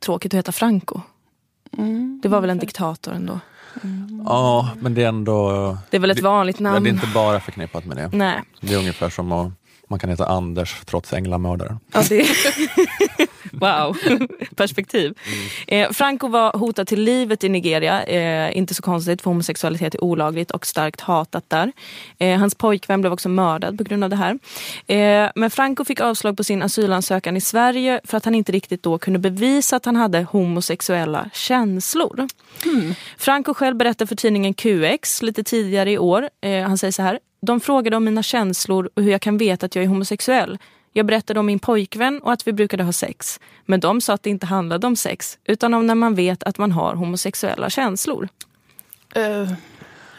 [0.00, 1.00] Tråkigt att heta Franco.
[2.22, 3.40] Det var väl en diktator ändå.
[4.24, 5.78] Ja, men det är ändå...
[5.90, 6.84] Det är väl ett vanligt Men namn.
[6.84, 8.10] det är inte bara förknippat med det.
[8.12, 8.42] Nej.
[8.60, 9.52] Det är ungefär som att
[9.88, 11.78] man kan heta Anders trots änglamördaren.
[11.92, 12.26] Ja, det...
[13.60, 13.96] wow,
[14.56, 15.14] perspektiv.
[15.66, 18.02] Eh, Franco var hotad till livet i Nigeria.
[18.02, 21.72] Eh, inte så konstigt, för homosexualitet är olagligt och starkt hatat där.
[22.18, 24.38] Eh, hans pojkvän blev också mördad på grund av det här.
[25.34, 28.98] Men Franco fick avslag på sin asylansökan i Sverige för att han inte riktigt då
[28.98, 32.26] kunde bevisa att han hade homosexuella känslor.
[33.18, 36.28] Franco själv berättade för tidningen QX lite tidigare i år.
[36.66, 37.18] Han säger så här.
[37.42, 40.58] De frågade om mina känslor och hur jag kan veta att jag är homosexuell.
[40.92, 43.40] Jag berättade om min pojkvän och att vi brukade ha sex.
[43.66, 46.58] Men de sa att det inte handlade om sex, utan om när man vet att
[46.58, 48.28] man har homosexuella känslor.
[49.16, 49.52] Uh,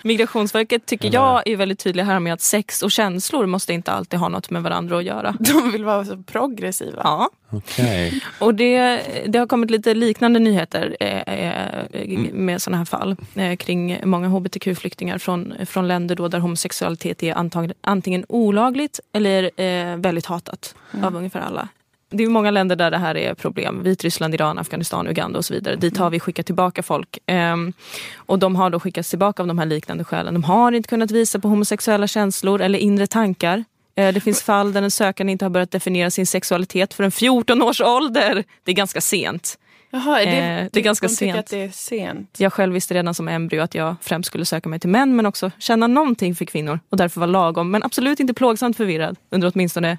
[0.03, 4.19] Migrationsverket tycker jag är väldigt tydliga här med att sex och känslor måste inte alltid
[4.19, 5.35] ha något med varandra att göra.
[5.39, 7.01] de vill vara så progressiva.
[7.03, 7.29] Ja.
[7.49, 8.21] Okej.
[8.39, 13.55] Och det, det har kommit lite liknande nyheter eh, eh, med sådana här fall eh,
[13.55, 19.97] kring många hbtq-flyktingar från, från länder då där homosexualitet är antag, antingen olagligt eller eh,
[19.97, 21.67] väldigt hatat av ungefär alla.
[22.11, 23.83] Det är många länder där det här är problem.
[23.83, 25.75] Vitryssland, Iran, Afghanistan, Uganda och så vidare.
[25.75, 27.17] Dit har vi skickat tillbaka folk.
[27.25, 27.73] Ehm,
[28.15, 30.33] och de har då skickats tillbaka av de här liknande skälen.
[30.33, 33.63] De har inte kunnat visa på homosexuella känslor eller inre tankar
[33.95, 37.61] Eh, Det finns fall där den sökande inte har börjat definiera sin sexualitet förrän 14
[37.61, 38.43] års ålder.
[38.63, 39.57] Det är ganska sent.
[39.91, 41.39] Jaha, är det, Eh, det är ganska de sent.
[41.39, 42.35] att det är sent.
[42.39, 45.25] Jag själv visste redan som embryo att jag främst skulle söka mig till män men
[45.25, 49.51] också känna någonting för kvinnor och därför var lagom men absolut inte plågsamt förvirrad under
[49.55, 49.97] åtminstone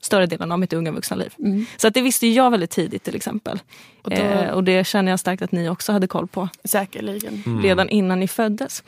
[0.00, 1.34] större delen av mitt unga vuxna liv.
[1.76, 3.58] Så att det visste jag väldigt tidigt till exempel.
[4.02, 7.60] Och då- eh, och det känner jag starkt att ni också hade koll på Säkerligen.
[7.62, 8.82] redan innan ni föddes.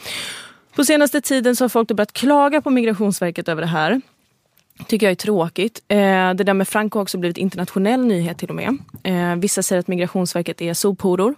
[0.77, 4.01] På senaste tiden så har folk börjat klaga på Migrationsverket över det här.
[4.89, 5.81] tycker jag är tråkigt.
[5.89, 5.97] Eh,
[6.35, 8.77] det där med Franco har också blivit internationell nyhet till och med.
[9.03, 11.35] Eh, vissa säger att Migrationsverket är sophoror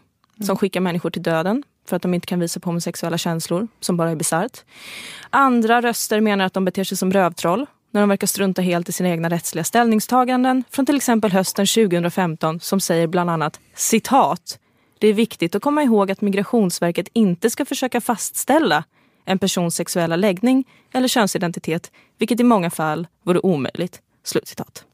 [0.47, 3.97] som skickar människor till döden för att de inte kan visa på homosexuella känslor, som
[3.97, 4.59] bara är bisarrt.
[5.31, 8.93] Andra röster menar att de beter sig som rövtroll när de verkar strunta helt i
[8.93, 14.59] sina egna rättsliga ställningstaganden från till exempel hösten 2015 som säger bland annat citat.
[14.99, 18.85] Det är viktigt att komma ihåg att Migrationsverket inte ska försöka fastställa
[19.25, 24.01] en persons sexuella läggning eller könsidentitet, vilket i många fall vore omöjligt.
[24.25, 24.85] Slutcitat.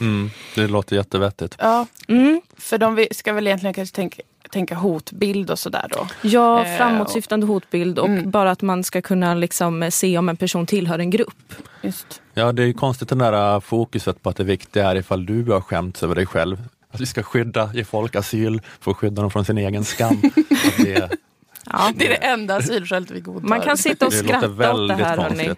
[0.00, 1.56] Mm, det låter jättevettigt.
[1.58, 2.40] Ja, Mm.
[2.56, 6.06] för de ska väl egentligen kanske tänka, tänka hotbild och sådär då.
[6.22, 8.30] Ja, Eh, framåtsyftande hotbild och Mm.
[8.30, 11.54] bara att man ska kunna liksom se om en person tillhör en grupp.
[11.82, 12.22] Just.
[12.34, 15.26] Ja, det är ju konstigt det där äh, fokuset på att det viktiga är ifall
[15.26, 16.62] du har skämts över dig själv.
[16.90, 20.22] Att vi ska skydda, ge folk asyl för att skydda dem från sin egen skam.
[20.50, 21.10] Att det,
[21.72, 21.92] Ja.
[21.94, 23.48] Det är det enda asylskälet vi godtar.
[23.48, 25.16] Man kan sitta och det låter skratta åt det här.
[25.16, 25.54] Hörni.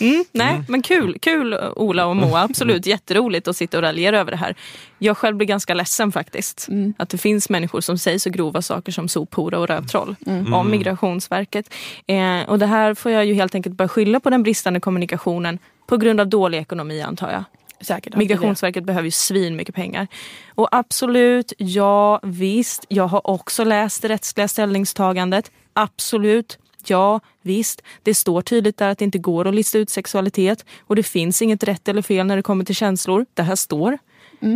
[0.00, 2.42] Mm, nej, men kul, kul Ola och Moa.
[2.42, 4.54] Absolut jätteroligt att sitta och raljera över det här.
[4.98, 6.68] Jag själv blir ganska ledsen faktiskt.
[6.96, 10.16] Att det finns människor som säger så grova saker som sophora och rövtroll
[10.52, 11.74] om Migrationsverket.
[12.06, 15.58] Eh, och det här får jag ju helt enkelt bara skylla på den bristande kommunikationen
[15.86, 17.44] på grund av dålig ekonomi antar jag.
[17.84, 18.16] Säkert.
[18.16, 20.06] Migrationsverket behöver ju svin mycket pengar.
[20.54, 25.50] Och absolut, ja visst, jag har också läst det rättsliga ställningstagandet.
[25.72, 27.82] Absolut, ja visst.
[28.02, 31.42] Det står tydligt där att det inte går att lista ut sexualitet och det finns
[31.42, 33.26] inget rätt eller fel när det kommer till känslor.
[33.34, 33.98] Det här står.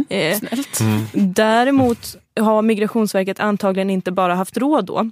[0.08, 0.80] Eh, Snällt.
[1.12, 5.10] Däremot har Migrationsverket antagligen inte bara haft råd då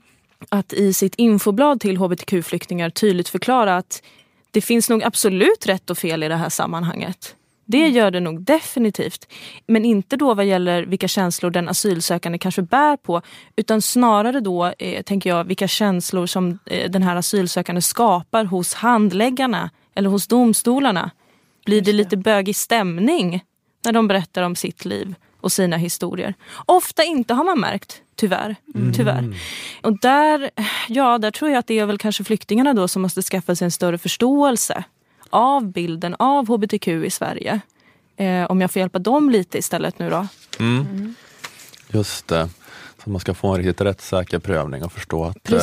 [0.49, 4.03] att i sitt infoblad till hbtq-flyktingar tydligt förklara att
[4.51, 7.35] det finns nog absolut rätt och fel i det här sammanhanget.
[7.69, 9.29] Det gör det nog definitivt.
[9.67, 13.23] Men inte då vad gäller vilka känslor den asylsökande kanske bär på
[13.57, 18.75] utan snarare då, eh, tänker jag, vilka känslor som eh, den här asylsökande skapar hos
[18.75, 21.11] handläggarna eller hos domstolarna.
[21.65, 23.45] Blir det lite bögig stämning
[23.85, 26.35] när de berättar om sitt liv och sina historier?
[26.67, 28.57] Ofta inte har man märkt, tyvärr.
[28.97, 29.37] tyvärr.
[29.83, 30.51] Och där,
[30.89, 33.65] ja, där tror jag att det är väl kanske flyktingarna då som måste skaffa sig
[33.65, 34.85] en större förståelse
[35.31, 37.61] av bilden av hbtq i Sverige.
[38.17, 40.27] Eh, om jag får hjälpa dem lite istället nu då.
[41.89, 42.49] Just det.
[43.05, 45.59] Så man ska få en riktigt rättssäker prövning och förstå att, eh,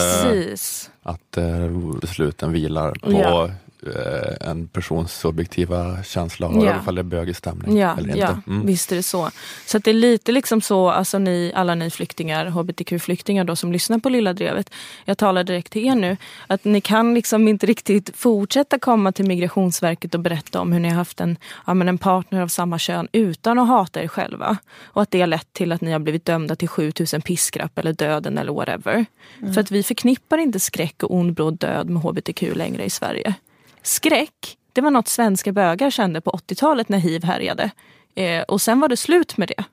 [1.04, 1.68] att eh,
[2.02, 3.50] besluten vilar på Ja.
[3.88, 6.80] Eh, en persons subjektiva känsla av Ja.
[6.82, 8.20] ifall det är bögig stämning Ja, eller inte.
[8.20, 8.66] ja Mm.
[8.66, 9.30] visst är det så.
[9.66, 13.72] Så att det är lite liksom så, alltså ni, alla ni flyktingar, hbtq-flyktingar då som
[13.72, 14.70] lyssnar på Lilla Drevet.
[15.06, 16.18] Jag talar direkt till er nu.
[16.48, 20.90] Att ni kan liksom inte riktigt fortsätta komma till Migrationsverket och berätta om hur ni
[20.90, 24.58] har haft en, ja, men en partner av samma kön utan att hata er själva.
[24.84, 27.94] Och att det har lett till att ni har blivit dömda till 7000 piskrapp eller
[27.94, 29.06] döden eller whatever.
[29.54, 33.34] För att vi förknippar inte skräck och ond bråd död med hbtq längre i Sverige.
[33.84, 37.72] Skräck, det var något svenska bögar kände på 80-talet när hiv härjade.
[38.16, 39.64] Eh, och sen var det slut med det.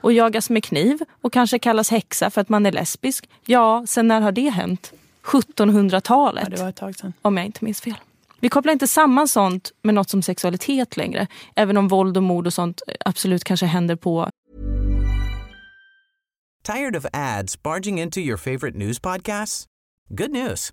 [0.00, 3.28] Och jagas med kniv och kanske kallas häxa för att man är lesbisk.
[3.46, 4.92] Ja, sen när har det hänt?
[5.24, 7.12] 1700-talet, Ja, det var ett tag sedan.
[7.22, 7.94] om jag inte minns fel.
[8.40, 11.26] Vi kopplar inte samman sånt med något som sexualitet längre.
[11.56, 14.30] Även om våld och mord och sånt absolut kanske händer på
[16.66, 19.66] Tired of ads barging into your favorite news podcasts?
[20.08, 20.72] Good news.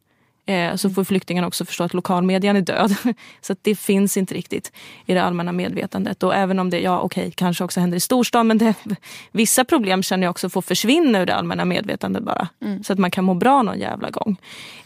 [0.51, 2.95] Eh, så får flyktingarna också förstå att lokalmedian är död.
[3.41, 4.71] Så det finns inte riktigt
[5.05, 6.23] i det allmänna medvetandet.
[6.23, 8.47] Och även om det, ja okej, kanske också händer i storstan.
[8.47, 8.73] Men det,
[9.31, 12.47] vissa problem känner jag också får försvinna ur det allmänna medvetandet bara.
[12.83, 14.37] Så att man kan må bra någon jävla gång.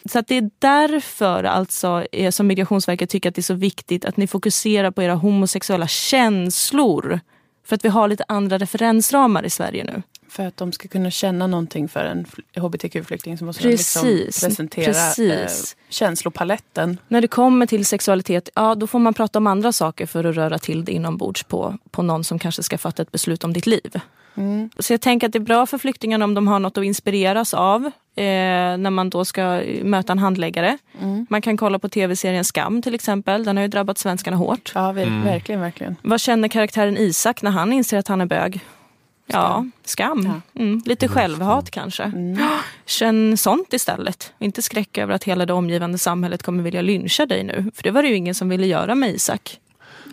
[0.06, 4.06] Så att det är därför alltså eh, som Migrationsverket tycker att det är så viktigt
[4.06, 7.20] att ni fokuserar på era homosexuella känslor.
[7.68, 10.02] För att vi har lite andra referensramar i Sverige nu.
[10.36, 14.02] För att de ska kunna känna någonting för en fl- hbtq-flykting så måste de liksom
[14.02, 15.76] Precis, presentera precis.
[15.80, 16.98] Eh, känslopaletten.
[17.08, 20.36] När det kommer till sexualitet, ja då får man prata om andra saker för att
[20.36, 23.66] röra till det inombords på, på någon som kanske ska fatta ett beslut om ditt
[23.68, 24.00] liv.
[24.80, 27.54] Så jag tänker att det är bra för flyktingarna om de har något att inspireras
[27.54, 27.92] av eh,
[28.78, 30.78] när man då ska möta en handläggare.
[31.30, 33.44] Man kan kolla på tv-serien Skam till exempel.
[33.44, 34.72] Den har ju drabbat svenskarna hårt.
[34.76, 35.96] Ja, ver- verkligen, verkligen.
[36.02, 38.60] Vad känner karaktären Isak när han inser att han är bög?
[39.28, 40.42] Ja, skam.
[40.56, 42.12] Mm, lite självhat kanske.
[42.40, 44.34] Ja, Känn sånt istället.
[44.40, 47.72] Inte skräck över att hela det omgivande samhället kommer vilja lyncha dig nu.
[47.76, 49.60] För det var det ju ingen som ville göra med Isak.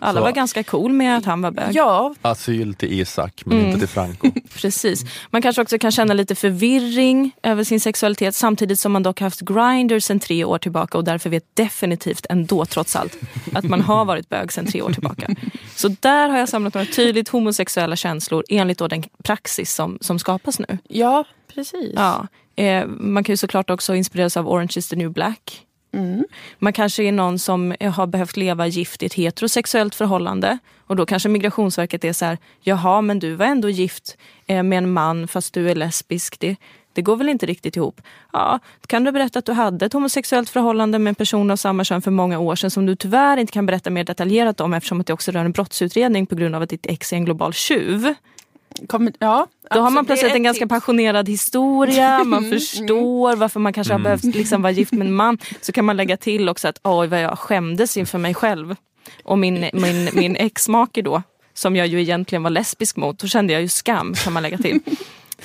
[0.03, 1.75] Alla Så- var ganska cool med att han var bög.
[1.75, 3.67] Ja, Asyl till Isak, men Mm.
[3.69, 4.31] inte till Franco.
[4.55, 5.03] Precis.
[5.29, 9.39] Man kanske också kan känna lite förvirring över sin sexualitet samtidigt som man dock haft
[9.41, 13.17] Grindr sedan tre år tillbaka och därför vet definitivt ändå trots allt
[13.53, 15.27] att man har varit bög sedan tre år tillbaka.
[15.75, 20.19] Så där har jag samlat några tydligt homosexuella känslor enligt då den praxis som, som
[20.19, 20.77] skapas nu.
[20.89, 21.23] ja
[21.55, 21.93] precis.
[21.95, 22.27] Ja.
[22.55, 25.61] Eh, man kan ju såklart också inspireras av Orange is the new black.
[26.59, 31.05] Man kanske är någon som har behövt leva gift i ett heterosexuellt förhållande och då
[31.05, 35.27] kanske Migrationsverket är så här, jaha men du var ändå gift eh, med en man
[35.27, 36.39] fast du är lesbisk.
[36.39, 36.55] Det,
[36.93, 38.01] det går väl inte riktigt ihop?
[38.33, 41.83] Ja, kan du berätta att du hade ett homosexuellt förhållande med en person av samma
[41.83, 45.01] kön för många år sedan som du tyvärr inte kan berätta mer detaljerat om eftersom
[45.01, 47.53] att det också rör en brottsutredning på grund av att ditt ex är en global
[47.53, 48.13] tjuv.
[48.87, 50.69] Kom, ja, Då har man är plötsligt en ganska tips.
[50.69, 55.37] passionerad historia, man förstår varför man kanske har behövt liksom vara gift med en man.
[55.61, 58.75] Så kan man lägga till också att oj vad jag skämdes inför mig själv.
[59.23, 63.53] Och min, min, min exmake då, som jag ju egentligen var lesbisk mot, då kände
[63.53, 64.79] jag ju skam kan man lägga till.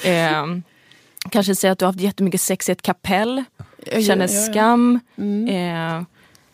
[0.03, 0.47] Eh,
[1.31, 3.45] kanske säga att du har haft jättemycket sex i ett kapell,
[4.07, 5.01] känner skam.
[5.49, 6.03] Eh,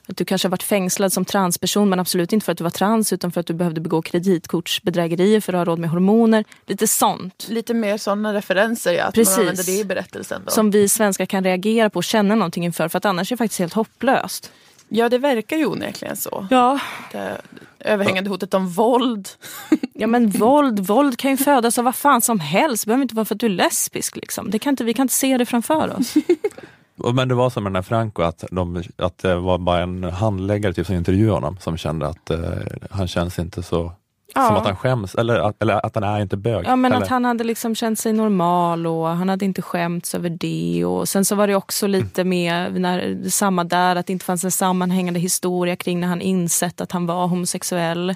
[0.06, 2.70] att du kanske har varit fängslad som transperson men absolut inte för att du var
[2.70, 6.44] trans utan för att du behövde begå kreditkortsbedrägerier för att ha råd med hormoner.
[6.66, 7.46] Lite sånt.
[7.50, 9.04] Lite mer sådana referenser, ja.
[9.04, 9.36] Att Precis.
[9.36, 10.42] man använder det i berättelsen.
[10.44, 10.50] Då.
[10.50, 13.38] som vi svenskar kan reagera på och känna någonting inför för att annars är det
[13.38, 14.52] faktiskt helt hopplöst.
[14.88, 16.46] Ja, det verkar ju onekligen så.
[16.50, 16.78] Ja,
[17.12, 17.40] Det
[17.78, 19.28] överhängande hotet om våld.
[19.92, 22.84] ja men våld, våld kan ju födas av vad fan som helst.
[22.84, 24.16] Det behöver inte vara för att du är lesbisk.
[24.16, 24.50] Liksom.
[24.50, 26.14] Det kan inte, vi kan inte se det framför oss.
[27.14, 30.04] Men det var som med den här Franco, att, de, att det var bara en
[30.04, 32.38] handläggare typ, som intervjuade honom som kände att eh,
[32.90, 33.92] han känns inte så
[34.34, 34.46] Ja.
[34.46, 36.64] som att han skäms, eller, att- eller att han är inte bög.
[36.66, 37.02] Ja, men eller?
[37.02, 40.84] att han hade liksom känt sig normal och han hade inte skämts över det.
[40.84, 44.44] Och sen så var det också lite med när, samma där, att det inte fanns
[44.44, 48.14] en sammanhängande historia kring när han insett att han var homosexuell.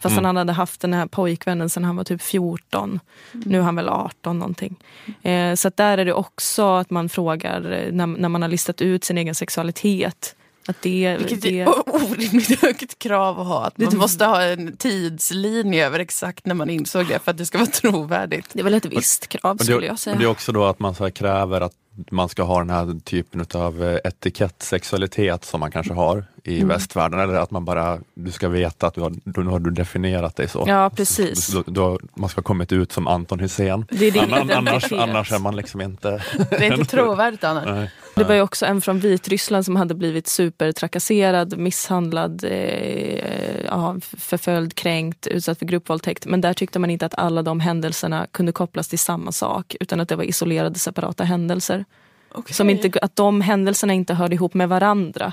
[0.00, 3.00] Fast han hade haft den här pojkvännen sedan han var typ 14.
[3.32, 4.76] Nu är han väl 18 någonting.
[5.22, 8.48] Eh, så att där är det också att man frågar eh, när, när man har
[8.48, 10.36] listat ut sin egen sexualitet.
[10.68, 13.66] Att det, Vilket det, är orimligt högt krav att ha.
[13.66, 17.46] Att man måste ha en tidslinje över exakt när man insåg det för att det
[17.46, 18.46] ska vara trovärdigt.
[18.52, 20.16] det är väl ett visst krav Och det, skulle jag och säga.
[20.16, 21.72] det är också då att man så här kräver att
[22.10, 26.68] man ska ha den här typen av etikettsexualitet som man kanske har i Mm.
[26.68, 30.36] västvärlden, eller att man bara, du ska veta att du har, då har du definierat
[30.36, 30.64] dig så.
[30.66, 31.48] Ja, precis.
[31.48, 33.86] Då, då, man ska ha kommit ut som Anton Hysén.
[33.90, 36.22] Det är annars, annars är man liksom inte...
[36.50, 37.66] Det är inte trovärdigt annars.
[37.66, 37.90] Nej.
[38.14, 45.26] Det var ju också en från Vitryssland som hade blivit supertrakasserad, misshandlad, eh, förföljd, kränkt,
[45.26, 46.26] utsatt för gruppvåldtäkt.
[46.26, 50.00] Men där tyckte man inte att alla de händelserna kunde kopplas till samma sak utan
[50.00, 51.84] att det var isolerade separata händelser.
[52.32, 52.54] Okej.
[52.54, 55.32] Som inte, att de händelserna inte hörde ihop med varandra.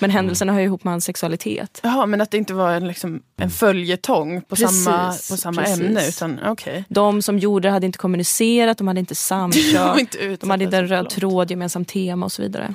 [0.00, 1.80] Men händelserna hör ihop med hans sexualitet.
[1.82, 5.62] Jaha, men att det inte var en, liksom, en följetong på Precis, samma, på samma
[5.62, 5.80] precis.
[5.80, 6.08] ämne.
[6.08, 6.84] Utan, okej.
[6.88, 10.76] De som gjorde det hade inte kommunicerat, de hade inte samkört, inte de hade inte
[10.76, 11.10] en röd långt.
[11.10, 12.74] tråd, gemensamt tema och så vidare.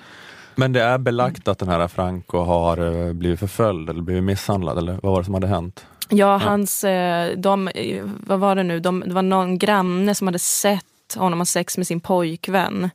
[0.56, 4.78] Men det är belagt att den här Franco har eh, blivit förföljd eller blivit misshandlad,
[4.78, 5.86] eller vad var det som hade hänt?
[6.10, 10.28] Ja, hans, eh, de, eh, vad var det nu, de, det var någon granne som
[10.28, 12.90] hade sett honom ha sex med sin pojkvän.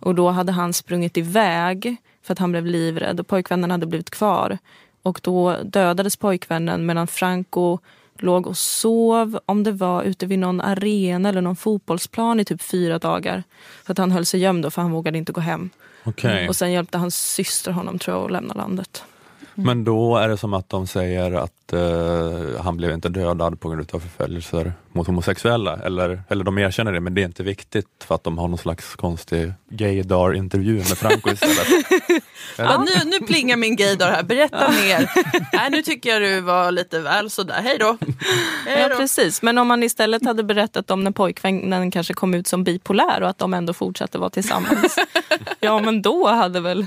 [0.00, 4.10] Och då hade han sprungit iväg för att han blev livrädd och pojkvännen hade blivit
[4.10, 4.58] kvar.
[5.02, 7.78] Och då dödades pojkvännen medan Franco
[8.18, 12.62] låg och sov, om det var ute vid någon arena eller någon fotbollsplan i typ
[12.62, 13.42] fyra dagar.
[13.84, 15.70] För att han höll sig gömd då, för han vågade inte gå hem.
[16.04, 16.48] Okej.
[16.48, 19.04] Och sen hjälpte hans syster honom tror jag att lämna landet.
[19.58, 23.68] Men då är det som att de säger att eh, han blev inte dödad på
[23.68, 27.86] grund av förföljelser mot homosexuella, eller, eller de erkänner det, men det är inte viktigt
[28.04, 31.66] för att de har någon slags konstig gaydar-intervju med Franco istället.
[32.58, 35.10] Ja, nu, nu plingar min gaydar här, berätta mer.
[35.52, 37.60] Nej, nu tycker jag du var lite väl sådär.
[37.62, 37.98] Hej då.
[38.66, 38.96] Hej Ja, då.
[38.96, 39.42] precis.
[39.42, 43.28] Men om man istället hade berättat om när pojkvännen kanske kom ut som bipolär och
[43.28, 44.96] att de ändå fortsatte vara tillsammans.
[45.60, 46.86] ja, men då hade väl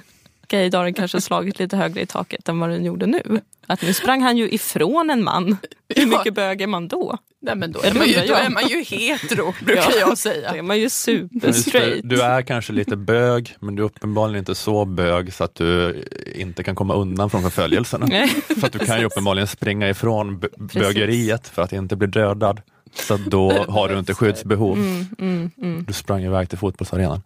[0.49, 3.41] gaydaren kanske slagit lite högre i taket än vad den gjorde nu.
[3.67, 5.57] Att nu sprang han ju ifrån en man.
[5.95, 6.17] Hur Ja.
[6.17, 7.17] mycket bög är man då?
[7.41, 8.45] Nej, men då Ja, är, man ju, då jag.
[8.45, 9.99] är man ju hetero, brukar Ja.
[9.99, 10.49] jag Då säga.
[10.49, 12.01] är man ju superstraight.
[12.03, 16.03] Du är kanske lite bög, men du är uppenbarligen inte så bög så att du
[16.35, 18.05] inte kan komma undan från förföljelserna.
[18.09, 18.27] Nej.
[18.59, 20.39] För att du kan ju uppenbarligen springa ifrån
[20.73, 22.61] bögeriet för att inte bli dödad.
[22.93, 24.77] Så då har du inte skyddsbehov.
[25.19, 27.21] Mm, Du sprang iväg till fotbollsarenan.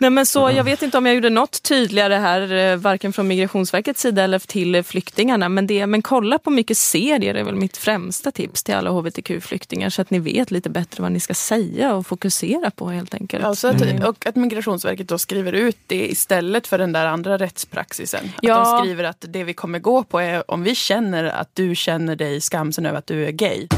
[0.00, 3.28] Nej, men så, jag vet inte om jag gjorde något tydligare här, eh, varken från
[3.28, 5.48] Migrationsverkets sida eller till flyktingarna.
[5.48, 9.90] Men, det, men kolla på mycket serier är väl mitt främsta tips till alla hbtq-flyktingar
[9.90, 13.44] så att ni vet lite bättre vad ni ska säga och fokusera på helt enkelt.
[13.44, 14.04] Alltså att, Mm.
[14.04, 18.24] Och att Migrationsverket då skriver ut det istället för den där andra rättspraxisen.
[18.36, 18.72] Att Ja.
[18.72, 22.16] de skriver att det vi kommer gå på är om vi känner att du känner
[22.16, 23.68] dig skamsen över att du är gay.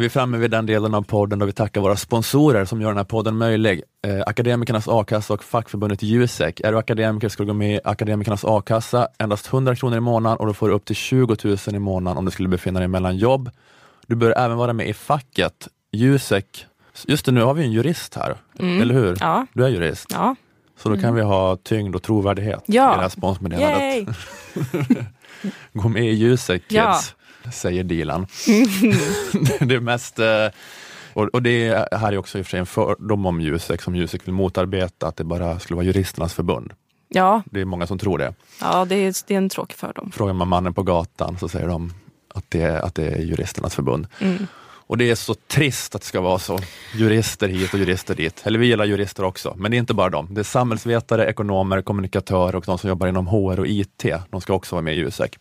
[0.00, 2.88] Vi är framme vid den delen av podden då vi tackar våra sponsorer som gör
[2.88, 3.82] den här podden möjlig.
[4.06, 6.60] Eh, Akademikernas a-kassa och fackförbundet Jusek.
[6.60, 10.38] Är du akademiker ska du gå med i Akademikernas a-kassa, endast 100 kronor i månaden
[10.38, 12.88] och då får du upp till 20 000 i månaden om du skulle befinna dig
[12.88, 13.50] mellan jobb.
[14.06, 16.66] Du bör även vara med i facket Jusek.
[17.06, 19.16] Just det, nu har vi en jurist här, eller hur?
[19.20, 19.46] Ja.
[19.52, 20.36] Du är jurist, Ja.
[20.78, 22.92] så då kan vi ha tyngd och trovärdighet Ja.
[22.92, 24.16] i det här sponsmeddelandet.
[25.72, 27.00] Gå med i Jusek kids, Ja.
[27.52, 28.26] Säger Dilan.
[29.60, 30.46] det är mest, eh,
[31.12, 34.26] och, det här är också i och för sig en fördom om Jusek som Jusek
[34.26, 36.72] vill motarbeta, att det bara skulle vara juristernas förbund.
[37.08, 38.34] Ja, Det är många som tror det.
[38.60, 40.10] ja det, är, det är en tråkig fördom.
[40.12, 41.92] Frågar man mannen på gatan så säger de
[42.34, 44.06] att det är, att det är juristernas förbund.
[44.18, 44.46] Mm.
[44.90, 46.58] Och det är så trist att det ska vara så.
[46.94, 48.42] Jurister hit och jurister dit.
[48.44, 50.28] Eller vi gillar jurister också, men det är inte bara dem.
[50.30, 54.04] Det är samhällsvetare, ekonomer, kommunikatörer och de som jobbar inom HR och IT.
[54.30, 55.38] De ska också vara med i Jusek.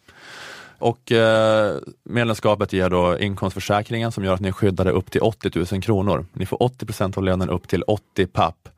[0.80, 5.74] Och eh, medlemskapet ger då inkomstförsäkringen som gör att ni är skyddade upp till 80
[5.74, 6.26] 000 kronor.
[6.34, 8.70] Ni får 80 procent av lönen upp till 80 papp.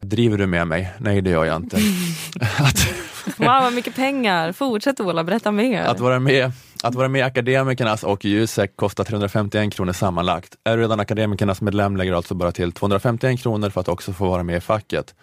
[0.00, 0.92] Driver du med mig?
[0.98, 1.76] Nej, det gör jag inte.
[2.58, 3.00] att,
[3.36, 4.52] Wow, vad mycket pengar.
[4.52, 5.82] Fortsätt Ola, berätta mer.
[5.82, 6.52] att, vara med,
[6.82, 10.56] att vara med i Akademikernas och Jusek kostar 351 kronor sammanlagt.
[10.64, 14.12] Är du redan Akademikernas medlem lägger du alltså bara till 251 kronor för att också
[14.12, 15.14] få vara med i facket.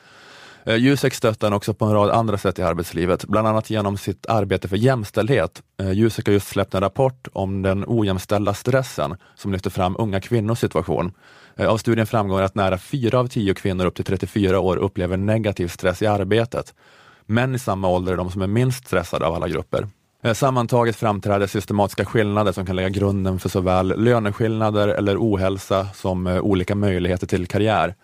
[0.67, 3.97] Eh, Jusek stöttar en också på en rad andra sätt i arbetslivet, bland annat genom
[3.97, 5.61] sitt arbete för jämställdhet.
[5.79, 10.21] Eh, Jusek har just släppt en rapport om den ojämställda stressen som lyfter fram unga
[10.21, 11.11] kvinnors situation.
[11.55, 15.17] Eh, av studien framgår att nära fyra av tio kvinnor upp till 34 år upplever
[15.17, 16.73] negativ stress i arbetet.
[17.25, 19.87] Män i samma ålder är de som är minst stressade av alla grupper.
[20.33, 26.75] Sammantaget framträder systematiska skillnader som kan lägga grunden för såväl löneskillnader eller ohälsa som olika
[26.75, 27.95] möjligheter till karriär.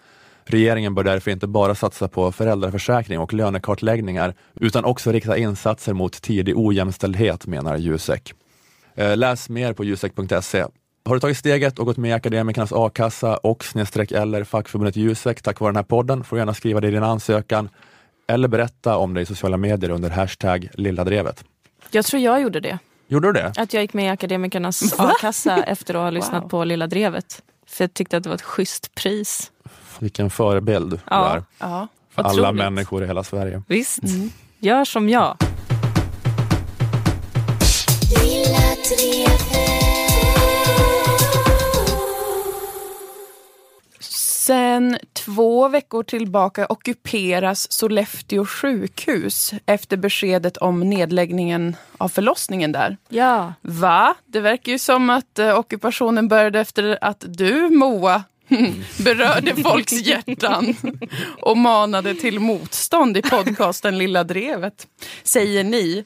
[0.46, 6.22] Regeringen bör därför inte bara satsa på föräldraförsäkring och lönekartläggningar utan också rikta insatser mot
[6.22, 8.34] tidig ojämställdhet, menar Jusek.
[8.96, 10.66] Eh, Läs mer på jusek.se.
[11.06, 15.41] Har du tagit steget och gått med i Akademikernas a-kassa och snedstreck eller fackförbundet Jusek
[15.41, 17.70] tack vare den här podden får du gärna skriva det i din ansökan
[18.28, 21.44] eller berätta om det i sociala medier under hashtag lilladrevet.
[21.91, 22.80] Jag tror jag gjorde det.
[23.08, 23.54] Gjorde du det?
[23.58, 26.50] Att jag gick med i Akademikernas a-kassa efter att ha lyssnat Wow.
[26.50, 27.41] på Lilla Drevet.
[27.68, 29.52] För jag tyckte att det var ett schysst pris.
[30.00, 31.30] Vilken förebild du Ja.
[31.36, 31.88] är Ja.
[32.10, 32.56] för alla Otroligt.
[32.56, 33.62] människor i hela Sverige.
[33.68, 34.00] Visst,
[34.60, 35.38] gör som jag.
[44.46, 52.98] Sen två veckor tillbaka ockuperas Sollefteå sjukhus efter beskedet om nedläggningen av förlossningen där.
[53.10, 53.54] Ja.
[53.62, 54.16] Va?
[54.26, 58.24] Det verkar ju som att eh, ockupationen började efter att du, Moa,
[58.97, 60.76] berörde folks hjärtan
[61.41, 64.88] och manade till motstånd i podcasten Lilla Drevet.
[65.24, 66.06] Säger ni.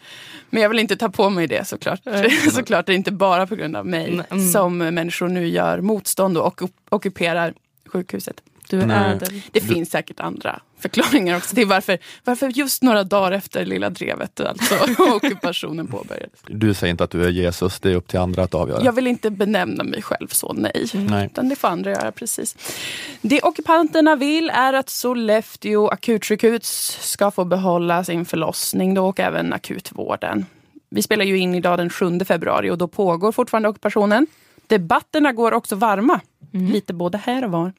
[0.49, 2.01] Men jag vill inte ta på mig det såklart.
[2.51, 4.49] såklart det är inte bara på grund av mig Mm.
[4.51, 7.53] som människor nu gör motstånd och ockup- ockuperar
[7.85, 8.41] sjukhuset.
[8.69, 9.11] Du är Nej.
[9.11, 9.41] ädel.
[9.51, 14.39] Det finns säkert andra förklaringar också till varför, varför just några dagar efter Lilla Drevet
[14.39, 14.75] alltså
[15.15, 16.39] ockupationen påbörjades.
[16.47, 18.83] Du säger inte att du är Jesus, det är upp till andra att avgöra.
[18.83, 20.85] Jag vill inte benämna mig själv så, nej.
[20.93, 21.25] Nej.
[21.25, 22.55] Utan det får andra göra, precis.
[23.21, 29.53] Det ockupanterna vill är att Sollefteå akutsjukhus ska få behålla sin förlossning då och även
[29.53, 30.45] akutvården.
[30.89, 34.27] Vi spelar ju in idag den 7 februari och då pågår fortfarande ockupationen.
[34.67, 36.19] Debatterna går också varma,
[36.51, 37.73] lite både här och var.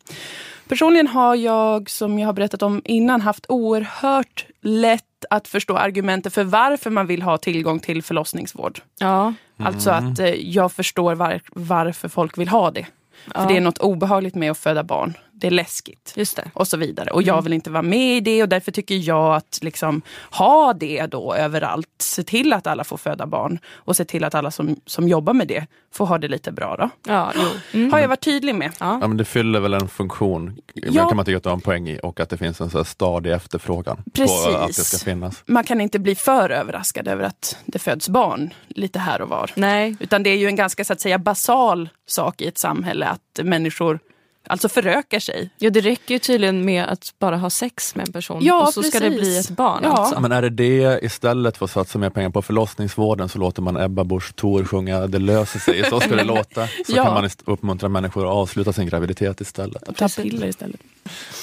[0.69, 6.31] Personligen har jag, som jag har berättat om innan, haft oerhört lätt att förstå argumenter
[6.31, 8.81] för varför man vill ha tillgång till förlossningsvård.
[8.99, 9.35] Ja.
[9.57, 12.87] Alltså att eh, jag förstår var, varför folk vill ha det.
[13.35, 15.15] För det är något obehagligt med att föda barn.
[15.41, 16.13] Det är läskigt.
[16.17, 16.51] Just det.
[16.55, 17.11] Och så vidare.
[17.11, 20.73] Och jag vill inte vara med i det och därför tycker jag att liksom ha
[20.73, 21.89] det då överallt.
[21.99, 23.59] Se till att alla får föda barn.
[23.75, 26.77] Och se till att alla som, som jobbar med det får ha det lite bra
[26.77, 26.91] då.
[27.13, 27.79] Ja, jo.
[27.81, 27.93] Mm.
[27.93, 28.71] Har jag varit tydlig med?
[28.81, 28.99] Ja.
[29.01, 31.09] Ja, men det fyller väl en funktion, Ja.
[31.09, 32.79] kan man tycka att det har en poäng i, och att det finns en så
[32.79, 34.45] här stadig efterfrågan Precis.
[34.47, 35.43] på att det ska finnas.
[35.47, 39.51] Man kan inte bli för överraskad över att det föds barn lite här och var.
[39.55, 39.97] Nej.
[40.01, 43.41] Utan det är ju en ganska så att säga basal sak i ett samhälle att
[43.43, 43.99] människor
[44.47, 45.51] alltså förökar sig.
[45.59, 48.75] Ja, det räcker ju tydligen med att bara ha sex med en person Ja, och
[48.75, 49.21] så ska det precis.
[49.23, 49.81] bli ett barn.
[49.83, 49.91] Ja.
[49.97, 50.21] Alltså.
[50.21, 53.77] Men är det det istället för att satsa mer pengar på förlossningsvården så låter man
[53.77, 56.67] Ebba Busch Thor sjunga Det löser sig, så ska det låta.
[56.67, 57.05] Så Ja.
[57.05, 59.89] kan man uppmuntra människor att avsluta sin graviditet istället.
[59.89, 60.81] Och ta piller istället.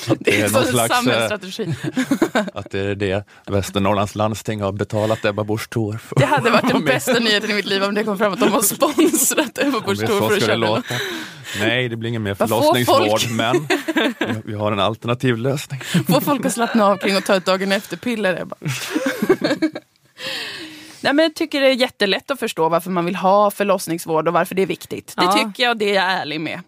[0.09, 1.75] Att Det är någon en slags, eh, samhällsstrategi.
[2.53, 6.15] Att det är det Västernorrlands landsting har betalat Ebba Busch Thor för.
[6.19, 8.39] Det hade varit den det- bästa nyheten i mitt liv om det kom fram att
[8.39, 10.55] de har sponsrat Ebba Busch det Thor för att det köra.
[10.55, 10.93] låta.
[11.59, 12.49] Nej, det blir ingen mer Vad
[12.85, 13.29] folk?
[13.31, 13.67] men
[14.43, 15.79] vi- har en alternativ lösning.
[16.07, 18.45] Få folk att slappna av kring och ta ett dagen efter-piller.
[21.01, 24.33] Nej, men jag tycker det är jättelätt att förstå varför man vill ha förlossningsvård och
[24.33, 25.13] varför det är viktigt.
[25.17, 25.31] Det Ja.
[25.31, 26.61] tycker jag och det är jag ärlig med.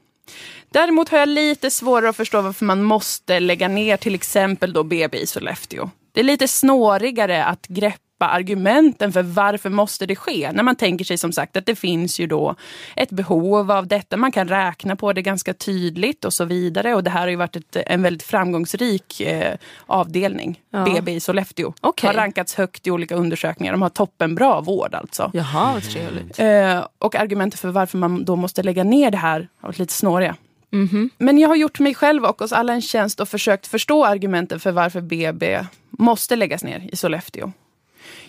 [0.72, 4.84] Däremot har jag lite svårare att förstå varför man måste lägga ner till exempel då
[4.84, 5.90] BB i Sollefteå.
[6.14, 10.52] Det är lite snårigare att greppa argumenten för varför måste det ske.
[10.54, 12.56] När man tänker sig som sagt att det finns ju då
[12.96, 14.18] ett behov av detta.
[14.18, 16.96] Man kan räkna på det ganska tydligt och så vidare.
[16.96, 19.56] Och det här har ju varit ett, en väldigt framgångsrik eh,
[19.86, 20.60] avdelning.
[20.70, 20.84] Ja.
[20.84, 21.74] BB i Sollefteå.
[21.82, 22.08] Okej.
[22.08, 23.72] Har rankats högt i olika undersökningar.
[23.72, 25.32] De har toppenbra vård alltså.
[25.34, 26.40] Jaha, vad trevligt.
[26.40, 29.94] Eh, och argumenten för varför man då måste lägga ner det här har varit lite
[29.94, 30.36] snåriga.
[30.72, 31.10] Mhm.
[31.18, 34.60] Men jag har gjort mig själv och oss alla en tjänst och försökt förstå argumenten
[34.60, 37.52] för varför BB måste läggas ner i Sollefteå.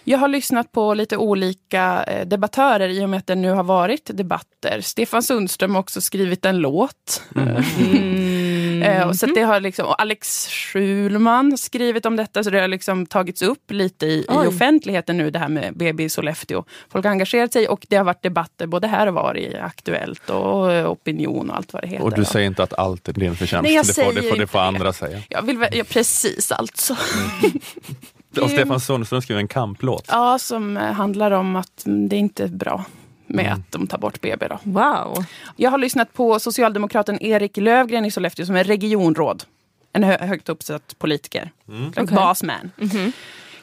[0.04, 3.64] Jag har lyssnat på lite olika eh, debattörer i och med att det nu har
[3.64, 4.80] varit debatter.
[4.80, 7.22] Stefan Sundström har också skrivit en låt.
[8.82, 12.60] Eh, och så det har liksom, och Alex Schulman har skrivit om detta, så det
[12.60, 16.64] har liksom tagits upp lite i, i offentligheten nu, det här med BB i Sollefteå.
[16.88, 20.30] Folk har engagerat sig och det har varit debatter både här och var i Aktuellt
[20.30, 22.04] och eh, Opinion och allt vad det heter.
[22.04, 24.30] Och du säger inte att allt är din förtjänst, Nej, jag det, får, det, säger
[24.30, 25.22] får, det får andra säga.
[25.28, 26.96] Jag vill, vä- ja, precis alltså.
[28.40, 30.04] Och Stefan Sundström skrev en kamplåt.
[30.08, 32.84] Ja, som eh, handlar om att mm, det inte är bra
[33.26, 33.58] med Mm.
[33.60, 34.48] att de tar bort BB.
[34.48, 34.58] Då.
[34.62, 35.24] Wow.
[35.56, 39.44] Jag har lyssnat på socialdemokraten Erik Lövgren i Sollefteå som är regionråd.
[39.92, 41.50] En hö högt uppsatt politiker.
[41.68, 42.16] En Okej.
[42.16, 42.70] basman.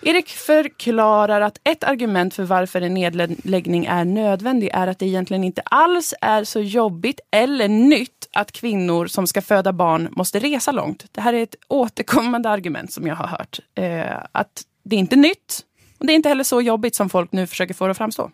[0.01, 5.43] Erik förklarar att ett argument för varför en nedläggning är nödvändig är att det egentligen
[5.43, 10.71] inte alls är så jobbigt eller nytt att kvinnor som ska föda barn måste resa
[10.71, 11.05] långt.
[11.11, 13.59] Det här är ett återkommande argument som jag har hört.
[13.75, 15.65] Eh, att det är inte nytt
[15.97, 18.31] och det är inte heller så jobbigt som folk nu försöker få det att framstå.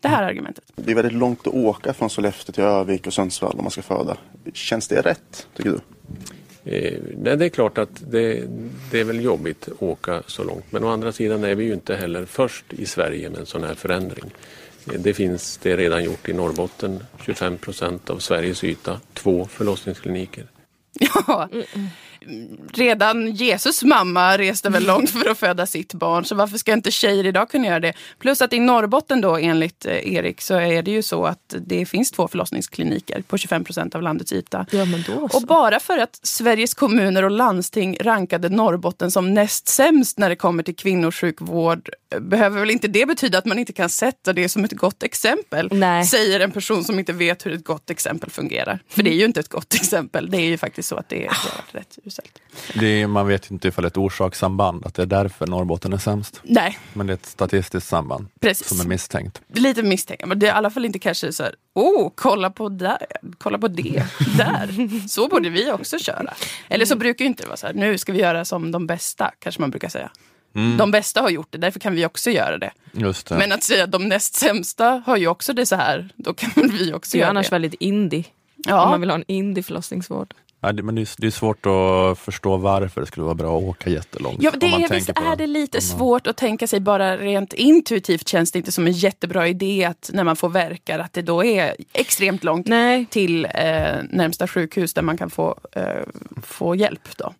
[0.00, 0.64] Det här argumentet.
[0.76, 3.82] Det är väldigt långt att åka från Sollefteå till Övik och Sundsvall om man ska
[3.82, 4.16] föda.
[4.52, 5.80] Känns det rätt, tycker du?
[6.70, 8.44] Eh, nej, det är klart att det,
[8.90, 10.64] det är väl jobbigt att åka så långt.
[10.70, 13.64] Men å andra sidan är vi ju inte heller först i Sverige med en sån
[13.64, 14.24] här förändring.
[14.94, 20.46] Det finns det redan gjort i Norrbotten, 25 procent av Sveriges yta, två förlossningskliniker.
[20.98, 21.48] Ja.
[22.72, 26.90] Redan Jesus mamma reste väl långt för att föda sitt barn, så varför ska inte
[26.90, 27.92] tjejer idag kunna göra det?
[28.18, 31.86] Plus att i Norrbotten då, enligt eh, Erik, så är det ju så att det
[31.86, 34.66] finns två förlossningskliniker på 25 procent av landets yta.
[34.70, 34.86] Ja.
[35.32, 40.36] Och bara för att Sveriges kommuner och landsting rankade Norrbotten som näst sämst när det
[40.36, 44.48] kommer till kvinnosjukvård eh, behöver väl inte det betyda att man inte kan sätta det
[44.48, 45.68] som ett gott exempel?
[45.72, 46.04] Nej.
[46.04, 48.78] Säger en person som inte vet hur ett gott exempel fungerar.
[48.88, 50.30] För det är ju inte ett gott exempel.
[50.30, 52.38] Det är ju faktiskt så att det är, varit rätt uselt.
[52.74, 55.92] Det är, man vet inte ifall det är ett orsakssamband, att det är därför Norrbotten
[55.92, 56.40] är sämst.
[56.42, 58.66] Nej, Men det är ett statistiskt samband Precis.
[58.68, 59.40] som är misstänkt.
[59.54, 60.26] lite misstänkt.
[60.26, 63.06] Men det är i alla fall inte kanske så här, oh, kolla på, där,
[63.38, 64.04] kolla på det,
[64.38, 64.68] där.
[65.08, 66.34] Så borde vi också köra.
[66.68, 68.86] Eller så brukar ju inte det vara så här, nu ska vi göra som de
[68.86, 70.10] bästa, kanske man brukar säga.
[70.78, 72.70] De bästa har gjort det, därför kan vi också göra det.
[72.92, 73.34] Just det.
[73.38, 76.50] Men att säga att de näst sämsta har ju också det så här, då kan
[76.72, 77.54] vi också Det är ju göra annars det.
[77.54, 78.24] väldigt indie.
[78.56, 80.34] Om Ja, man vill ha en indie förlossningsvård.
[80.66, 83.58] Ja, det, men det är, det är svårt att förstå varför det skulle vara bra
[83.58, 84.42] att åka jättelångt.
[84.42, 87.52] Ja, det om man är, visst är det lite svårt att tänka sig bara rent
[87.52, 91.22] intuitivt känns det inte som en jättebra idé att när man får verkar att det
[91.22, 93.06] då är extremt långt Nej.
[93.10, 93.50] till eh,
[94.10, 95.84] närmsta sjukhus där man kan få, eh,
[96.42, 97.16] få hjälp.
[97.16, 97.34] Då.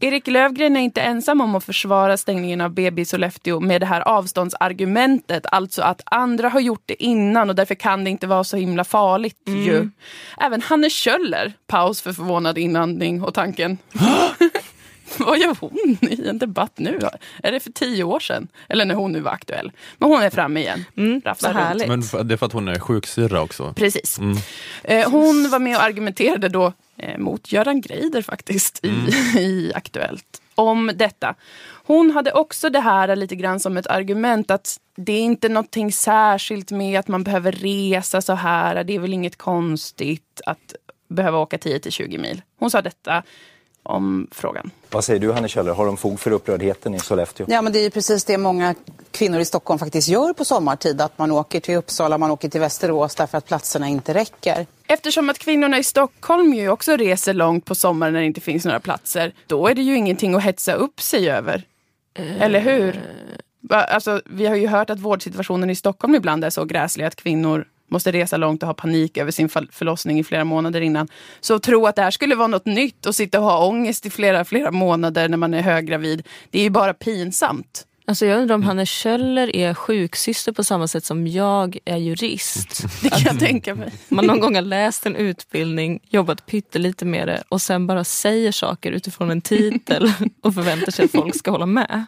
[0.00, 3.86] Erik Lövgren är inte ensam om att försvara stängningen av BB i Sollefteå med det
[3.86, 5.46] här avståndsargumentet.
[5.46, 8.84] Alltså att andra har gjort det innan och därför kan det inte vara så himla
[8.84, 9.88] farligt ju.
[10.40, 13.78] Även Hanne Kjöller, paus för förvånad inandning och tanken.
[15.18, 17.00] Vad gör hon i en debatt nu?
[17.42, 18.48] Är det för tio år sedan?
[18.68, 19.72] Eller när hon nu var aktuell.
[19.98, 20.84] Men hon är framme igen.
[21.24, 21.60] Rafsar runt.
[21.60, 21.88] härligt.
[21.88, 23.72] Men det är för att hon är sjuksyrra också.
[23.76, 24.18] Precis.
[24.84, 28.88] Eh, hon var med och argumenterade då eh, mot Göran Greider faktiskt i,
[29.38, 31.34] i Aktuellt om detta.
[31.84, 35.92] Hon hade också det här lite grann som ett argument att det är inte någonting
[35.92, 38.84] särskilt med att man behöver resa så här.
[38.84, 40.74] Det är väl inget konstigt att
[41.12, 42.42] behöva åka 10-20 mil.
[42.58, 43.22] Hon sa detta
[43.82, 44.70] om frågan.
[44.90, 47.46] Vad säger du Hanne Kjöller, har de fog för upprördheten i Sollefteå?
[47.48, 48.74] Ja, men det är ju precis det många
[49.10, 51.00] kvinnor i Stockholm faktiskt gör på sommartid.
[51.00, 54.66] Att man åker till Uppsala, man åker till Västerås därför att platserna inte räcker.
[54.86, 58.64] Eftersom att kvinnorna i Stockholm ju också reser långt på sommaren när det inte finns
[58.64, 61.62] några platser, då är det ju ingenting att hetsa upp sig över.
[62.14, 63.02] Eller hur?
[63.70, 67.66] Alltså, vi har ju hört att vårdsituationen i Stockholm ibland är så gräslig att kvinnor
[67.88, 71.08] måste resa långt och ha panik över sin förlossning i flera månader innan.
[71.40, 74.06] Så att tro att det här skulle vara något nytt och sitta och ha ångest
[74.06, 77.86] i flera, flera månader när man är höggravid, det är ju bara pinsamt.
[78.04, 82.84] Alltså jag undrar om Hanne Kjöller är sjuksyster på samma sätt som jag är jurist.
[83.02, 83.92] Det kan jag tänka mig.
[84.08, 88.52] Man någon gång har läst en utbildning, jobbat pyttelite med det och sen bara säger
[88.52, 90.12] saker utifrån en titel
[90.42, 92.06] och förväntar sig att folk ska hålla med.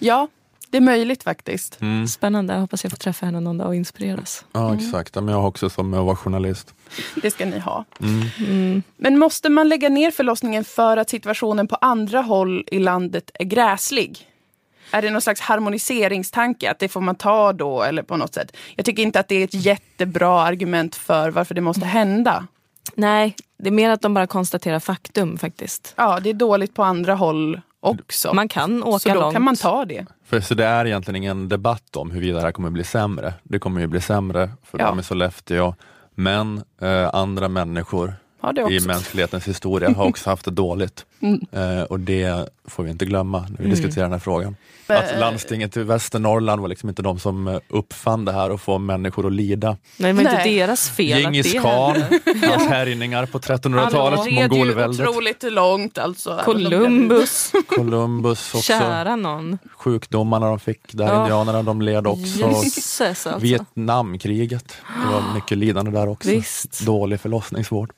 [0.00, 0.28] Ja,
[0.72, 1.80] det är möjligt faktiskt.
[1.80, 2.08] Mm.
[2.08, 4.44] Spännande, jag hoppas jag får träffa henne någon dag och inspireras.
[4.52, 5.14] Ja, exakt.
[5.14, 6.74] Ja, Men jag har också som jag var journalist.
[7.22, 7.84] Det ska ni ha.
[8.00, 8.22] Mm.
[8.38, 8.82] Mm.
[8.96, 13.44] Men måste man lägga ner förlossningen för att situationen på andra håll i landet är
[13.44, 14.28] gräslig?
[14.90, 18.56] Är det någon slags harmoniseringstanke att det får man ta då eller på något sätt?
[18.76, 22.46] Jag tycker inte att det är ett jättebra argument för varför det måste hända.
[22.94, 25.94] Nej, det är mer att de bara konstaterar faktum faktiskt.
[25.96, 28.34] Ja, det är dåligt på andra håll också.
[28.34, 29.32] Man kan åka Så då långt.
[29.32, 30.06] kan man ta det.
[30.24, 33.34] För så det är egentligen ingen debatt om huruvida det här kommer bli sämre.
[33.42, 34.86] Det kommer ju bli sämre för Ja.
[34.86, 35.74] dem i Sollefteå.
[36.14, 38.14] Men eh, andra människor
[38.70, 41.06] i mänsklighetens historia har också haft det dåligt.
[41.22, 41.40] Mm.
[41.52, 43.70] Eh, och det får vi inte glömma när vi Mm.
[43.70, 44.56] diskuterar den här frågan.
[44.86, 48.78] Att landstinget i Västernorrland var liksom inte de som eh, uppfann det här och få
[48.78, 49.68] människor att lida.
[49.68, 50.54] Nej, det var inte Nej.
[50.58, 52.02] deras fel Djingis att det khan,
[52.50, 56.40] hans härjningar på 1300-talet, Han red ju mongolväldet, otroligt långt alltså.
[56.44, 58.60] Columbus, Columbus också.
[58.72, 59.58] kära någon.
[59.76, 61.22] Sjukdomarna de fick där, Ja.
[61.22, 62.38] indianerna, de led också.
[62.38, 63.38] Jösses alltså.
[63.40, 64.68] Vietnamkriget,
[65.06, 66.28] det var mycket lidande där också.
[66.28, 66.80] Visst.
[66.86, 67.92] Dålig förlossningsvård.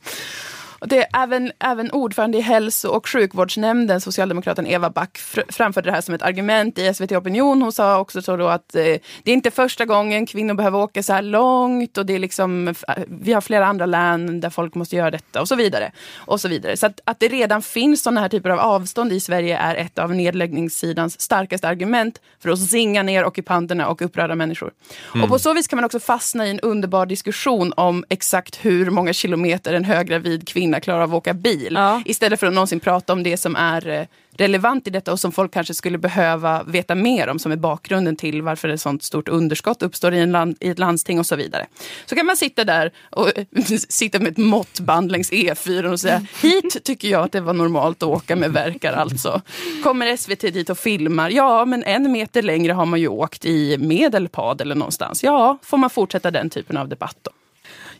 [0.87, 5.93] Det är även, även ordförande i hälso och sjukvårdsnämnden, socialdemokraten Eva Back, fr- framförde det
[5.95, 7.62] här som ett argument i SVT Opinion.
[7.62, 11.03] Hon sa också så då att eh, det är inte första gången kvinnor behöver åka
[11.03, 14.74] så här långt och det är liksom, f- vi har flera andra län där folk
[14.74, 15.93] måste göra detta och så vidare.
[16.16, 16.76] Och så vidare.
[16.76, 19.99] Så att, att det redan finns sådana här typer av avstånd i Sverige är ett
[19.99, 24.70] av nedläggningssidans starkaste argument för att zinga ner ockupanterna och upprörda människor.
[25.14, 25.24] Mm.
[25.24, 28.91] Och på så vis kan man också fastna i en underbar diskussion om exakt hur
[28.91, 31.79] många kilometer en höggravid kvinna klarar av att åka bil.
[32.05, 34.07] Istället för att någonsin prata om det som är eh,
[34.37, 38.16] relevant i detta och som folk kanske skulle behöva veta mer om, som är bakgrunden
[38.16, 41.37] till varför ett sånt stort underskott uppstår i, en land, i ett landsting och så
[41.37, 41.66] vidare.
[42.07, 43.31] Så kan man sitta där och
[43.89, 48.03] sitta med ett måttband längs E4 och säga hit tycker jag att det var normalt
[48.03, 49.43] att åka med verkar alltså.
[49.83, 51.31] Kommer SVT dit och filmar?
[51.31, 55.22] Ja, men en meter längre har man ju åkt i Medelpad eller någonstans.
[55.22, 57.31] Ja, får man fortsätta den typen av debatt då?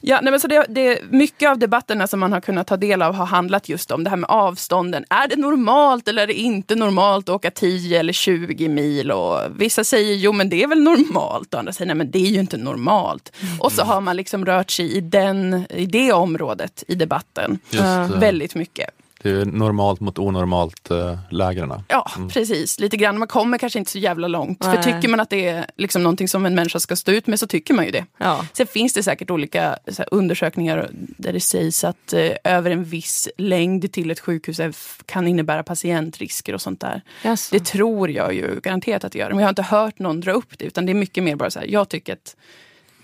[0.07, 3.02] Ja, nej, men så det, det, mycket av debatterna som man har kunnat ta del
[3.02, 5.05] av har handlat just om det här med avstånden.
[5.11, 9.11] Är det normalt eller är det inte normalt att åka 10 eller 20 mil?
[9.11, 12.18] Och vissa säger jo men det är väl normalt och andra säger nej men det
[12.18, 13.32] är ju inte normalt.
[13.61, 17.59] Och så har man liksom rört sig i, den, i det området i debatten.
[17.70, 18.11] Det.
[18.16, 18.90] Väldigt mycket.
[19.25, 21.83] Det är normalt mot onormalt äh, lägren.
[21.89, 22.81] Ja, precis.
[22.81, 23.18] Lite grann.
[23.18, 24.64] Man kommer kanske inte så jävla långt.
[24.64, 24.83] För Nej.
[24.83, 27.47] tycker man att det är liksom någonting som en människa ska stå ut med så
[27.47, 28.05] tycker man ju det.
[28.18, 28.47] Ja.
[28.53, 32.85] Sen finns det säkert olika så här, undersökningar där det sägs att eh, över en
[32.85, 34.75] viss längd till ett sjukhus är,
[35.07, 37.03] kan innebära patientrisker och sånt där.
[37.22, 37.57] Jaså.
[37.59, 39.31] Det tror jag ju garanterat att det gör.
[39.31, 40.64] Men jag har inte hört någon dra upp det.
[40.64, 42.37] Utan det är mycket mer bara så här, jag tycker att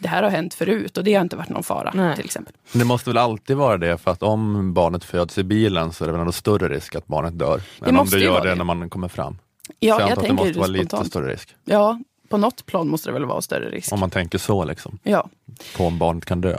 [0.01, 2.17] det här har hänt förut och det har inte varit någon fara Nej.
[2.17, 2.55] till exempel.
[2.73, 6.07] Det måste väl alltid vara det, för att om barnet föds i bilen så är
[6.07, 7.63] det väl ändå större risk att barnet dör.
[7.81, 8.55] Det än om det ju gör det det.
[8.55, 9.39] när man kommer fram.
[9.79, 11.09] Ja, så jag jag antar att det tänker måste vara lite spontant.
[11.09, 11.55] större risk.
[11.65, 13.93] Ja, på något plan måste det väl vara större risk.
[13.93, 15.29] Om man tänker så, liksom, Ja.
[15.77, 16.59] på om barnet kan dö.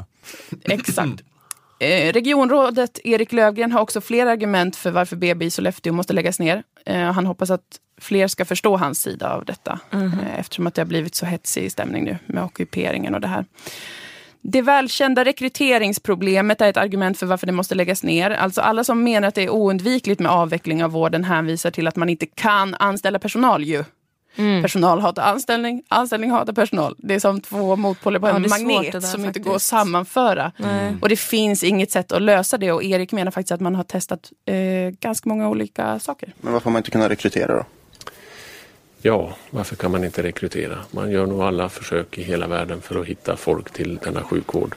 [0.64, 1.22] Exakt.
[1.82, 6.40] Eh, regionrådet Erik Lövgren har också flera argument för varför BB i Sollefteå måste läggas
[6.40, 6.64] ner.
[6.86, 9.80] Eh, han hoppas att fler ska förstå hans sida av detta.
[9.92, 10.20] Mhm.
[10.20, 13.46] Eh, eftersom att det har blivit så hetsig stämning nu med ockuperingen och det här.
[14.42, 18.32] Det välkända rekryteringsproblemet är ett argument för varför det måste läggas ner.
[18.32, 21.96] Alltså alla som menar att det är oundvikligt med avveckling av vården hänvisar till att
[21.96, 23.84] man inte kan anställa personal ju.
[24.36, 24.62] Mm.
[24.62, 26.96] Personal hatar anställning, anställning hatar personal.
[26.98, 29.46] Det är som två motpoler på Ja, en magnet där som inte faktiskt.
[29.46, 30.52] går att sammanföra.
[30.58, 30.96] Nej.
[31.02, 33.84] Och det finns inget sätt att lösa det och Erik menar faktiskt att man har
[33.84, 34.56] testat eh,
[35.00, 36.34] ganska många olika saker.
[36.42, 37.66] Men varför har man inte kunnat rekrytera då?
[39.02, 40.78] Ja, varför kan man inte rekrytera?
[40.92, 44.76] Man gör nog alla försök i hela världen för att hitta folk till denna sjukvård.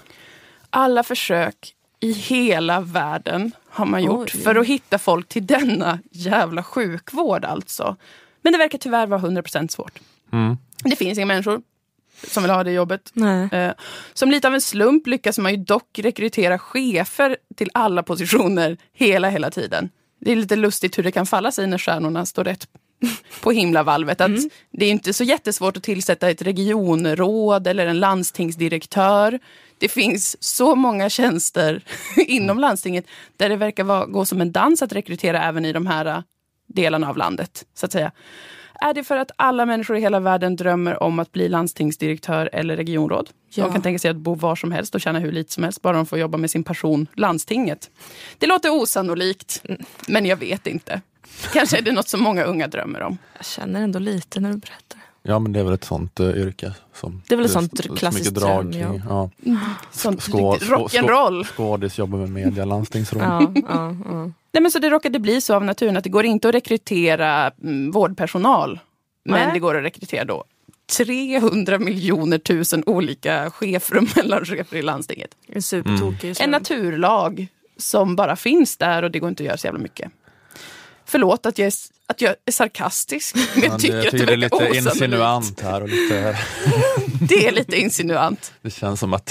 [0.71, 4.41] Alla försök i hela världen har man gjort Oj.
[4.43, 7.97] för att hitta folk till denna jävla sjukvård alltså.
[8.45, 9.99] Men det verkar tyvärr vara 100% svårt.
[10.33, 10.57] Mm.
[10.85, 11.63] Det finns inga människor
[12.29, 13.11] som vill ha det jobbet.
[13.13, 13.49] Nej.
[13.53, 13.73] Eh,
[14.15, 19.29] Som lite av en slump lyckas man ju dock rekrytera chefer till alla positioner hela,
[19.31, 19.91] hela tiden.
[20.21, 22.69] Det är lite lustigt hur det kan falla sig när stjärnorna står rätt
[23.43, 24.21] på himlavalvet.
[24.21, 24.31] Att
[24.71, 29.39] Det är inte så jättesvårt att tillsätta ett regionråd eller en landstingsdirektör.
[29.79, 31.85] Det finns så många tjänster
[32.17, 35.87] inom landstinget där det verkar vara, gå som en dans att rekrytera även i de
[35.87, 36.23] här
[36.75, 37.65] delarna av landet.
[37.75, 38.13] så att säga.
[38.81, 42.77] Är det för att alla människor i hela världen drömmer om att bli landstingsdirektör eller
[42.77, 43.31] regionråd?
[43.55, 43.65] Ja.
[43.65, 45.83] De kan tänka sig att bo var som helst och tjäna hur lite som helst,
[45.83, 47.91] bara de får jobba med sin passion, landstinget.
[48.39, 49.63] Det låter osannolikt,
[50.09, 51.01] men jag vet inte.
[51.53, 53.19] Kanske är det något som många unga drömmer om.
[53.37, 55.01] Jag känner ändå lite när du berättar.
[55.23, 56.73] Ja men det är väl ett sånt uh, yrke.
[56.95, 59.31] Som Det är väl ett så- sånt så klassiskt drag kring, ja.
[59.93, 61.43] Sånt Skå- riktigt skå- rock'n'roll.
[61.43, 63.23] skå- Skådis, jobbar med media, landstingsråd.
[63.23, 64.31] Ja, ja, ja.
[64.55, 67.53] Nej, men så det råkade bli så av naturen att det går inte att rekrytera
[67.63, 68.81] mm, vårdpersonal.
[69.25, 69.51] Men Nej.
[69.53, 70.45] det går att rekrytera då
[70.97, 75.31] 300 miljoner tusen olika chefer och mellanchefer i landstinget.
[75.47, 76.51] En supertokig En slump.
[76.51, 77.47] naturlag
[77.77, 80.13] som bara finns där och det går inte att göra så jävla mycket.
[81.15, 81.73] Förlåt att jag är,
[82.07, 84.37] att jag är sarkastisk, men jag Ja, tycker, det, jag att tycker det det är
[84.37, 84.87] lite osannolikt.
[84.87, 86.39] insinuant här och lite,
[87.29, 88.53] Det är lite insinuant.
[88.63, 89.31] det känns som att,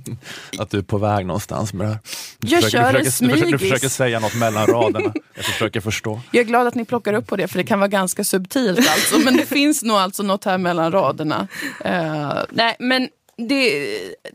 [0.58, 1.98] att du är på väg någonstans med det här.
[2.38, 3.72] Du Jag försöker, kör en du, försöker, du, försöker, du smygis.
[3.72, 5.12] försöker säga något mellan raderna.
[5.34, 6.20] Jag försöker förstå.
[6.30, 8.78] Jag är glad att ni plockar upp på det, för det kan vara ganska subtilt
[8.78, 9.18] alltså.
[9.18, 11.48] Men det finns nog alltså något här mellan raderna.
[11.84, 13.08] Eh, nej, men
[13.48, 13.88] det,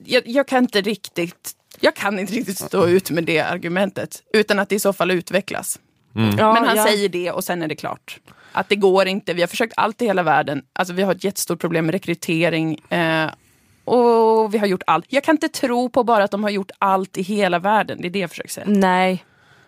[0.06, 4.60] jag, jag kan inte riktigt jag kan inte riktigt stå ut med det argumentet, utan
[4.60, 5.80] att det i så fall utvecklas.
[6.38, 6.84] Ja, men han ja.
[6.84, 8.20] säger det och sen är det klart.
[8.52, 9.34] Att det går inte.
[9.34, 10.62] Vi har försökt allt i hela världen.
[10.74, 12.80] Alltså vi har ett jättestort problem med rekrytering.
[12.90, 13.30] Eh,
[13.86, 15.06] och vi har gjort allt.
[15.10, 17.98] Jag kan inte tro på bara att de har gjort allt i hela världen.
[18.02, 18.66] Det är det jag försöker säga.
[18.70, 19.24] Nej.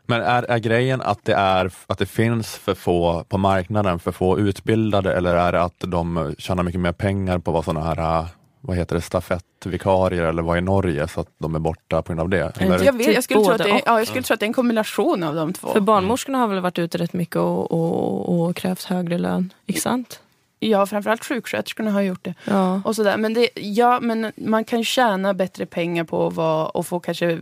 [0.05, 4.11] Men är, är grejen att det, är, att det finns för få på marknaden, för
[4.11, 8.25] få utbildade eller är det att de tjänar mycket mer pengar på vara sådana här,
[8.61, 12.19] vad heter det, stafettvikarier eller vad i Norge så att de är borta på grund
[12.21, 12.57] av det?
[12.57, 12.83] Eller?
[12.83, 14.43] Jag, vet, jag, skulle tro att det, Typ både ja, jag skulle tro att det
[14.43, 15.67] är en kombination av de två.
[15.67, 19.81] För barnmorskorna har väl varit ute rätt mycket och, och, och krävt högre lön, inte
[19.81, 20.21] sant?
[20.59, 22.33] Ja, framförallt sjuksköterskorna har gjort det.
[22.45, 22.81] Ja.
[22.85, 23.17] Och sådär.
[23.17, 27.39] Men, det, ja, men man kan tjäna bättre pengar på att vara, och få kanske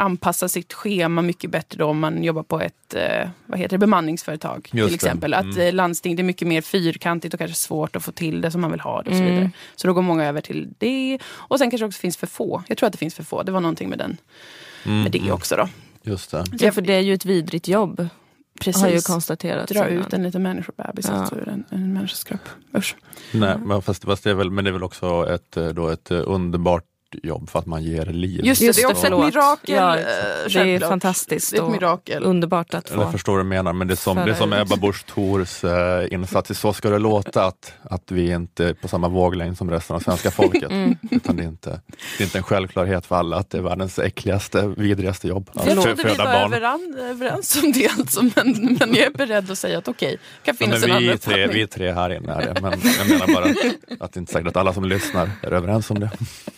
[0.00, 3.78] anpassa sitt schema mycket bättre då om man jobbar på ett eh, vad heter det,
[3.78, 4.56] bemanningsföretag.
[4.56, 4.94] Just till det.
[4.94, 5.34] exempel.
[5.34, 5.60] Att Mm.
[5.60, 8.60] eh, landsting det är mycket mer fyrkantigt och kanske svårt att få till det som
[8.60, 9.10] man vill ha det.
[9.10, 9.34] Och så, Mm.
[9.34, 9.50] vidare.
[9.76, 11.18] så då går många över till det.
[11.32, 12.62] Och sen kanske det också finns för få.
[12.68, 13.42] Jag tror att det finns för få.
[13.42, 14.16] Det var någonting med, den,
[14.84, 15.32] Mm, med det mm.
[15.32, 15.56] också.
[15.56, 15.68] då.
[16.02, 16.44] Just det.
[16.58, 18.08] Ja, för det är ju ett vidrigt jobb.
[18.60, 18.82] Precis.
[18.82, 19.68] Har ju konstaterat.
[19.68, 20.04] Dra innan.
[20.06, 21.14] ut en liten människobebis Ja.
[21.14, 22.48] alltså ur en, en människas kropp.
[22.76, 22.96] Usch.
[23.32, 25.88] Nej, men, fast, fast det är väl, men det är väl också ett, eh, då
[25.88, 26.84] ett underbart
[27.22, 28.44] jobb för att man ger liv.
[28.44, 29.74] Just det, Just det är det, också ett mirakel.
[29.74, 30.04] Ja, eh,
[30.64, 32.24] det är fantastiskt Det är ett och mirakel.
[32.24, 33.10] underbart att få.
[33.10, 34.52] förstår du vad jag menar, men det är som, det är som.
[34.52, 38.74] Ebba Busch Thors eh, insats i Så ska det låta, att, att vi inte är
[38.74, 40.70] på samma våglängd som resten av svenska folket.
[40.80, 40.96] Mm.
[41.10, 41.80] Utan det är, inte,
[42.18, 45.50] det är inte en självklarhet för alla att det är världens äckligaste, vidrigaste jobb.
[45.54, 49.50] Att Jag trodde vi var överan, överens om det alltså, men, men jag är beredd
[49.50, 52.10] att säga att okej, kan Ja, finnas men en annan vi, tre, vi tre här
[52.10, 53.44] inne är det, men jag menar bara
[54.04, 56.10] att det inte är säkert att alla som lyssnar är överens om det.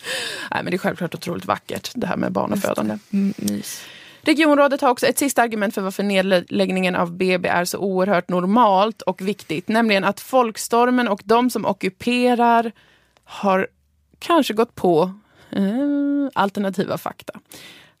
[0.53, 2.97] Nej, men det är självklart otroligt vackert, det här med barnafödande.
[3.13, 3.85] Mm, mys.
[4.21, 9.01] Regionrådet har också ett sista argument för varför nedläggningen av BB är så oerhört normalt
[9.01, 12.71] och viktigt, nämligen att folkstormen och de som ockuperar
[13.23, 13.67] har
[14.19, 15.13] kanske gått på
[15.51, 15.61] eh,
[16.33, 17.33] alternativa fakta.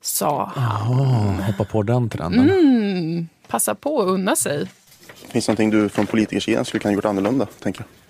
[0.01, 0.99] Sa han.
[0.99, 2.49] Oh, hoppa på den trenden.
[2.49, 4.67] Mm, passa på att unna sig.
[5.27, 8.02] Finns det någonting du från politikersidan skulle kunna gjort annorlunda, tänker jag?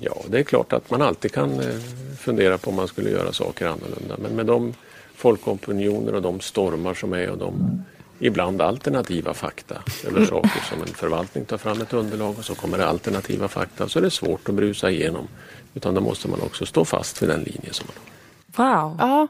[0.00, 1.80] Ja, det är klart att man alltid kan eh,
[2.18, 4.16] fundera på om man skulle göra saker annorlunda.
[4.18, 4.74] Men med de
[5.14, 7.84] folkopinioner och de stormar som är och de
[8.18, 9.74] ibland alternativa fakta
[10.06, 13.88] över saker som en förvaltning tar fram ett underlag och så kommer det alternativa fakta
[13.88, 15.28] så är det svårt att brusa igenom.
[15.74, 18.18] Utan då måste man också stå fast vid den linje som man har.
[18.56, 18.96] Wow.
[18.98, 19.28] Ja,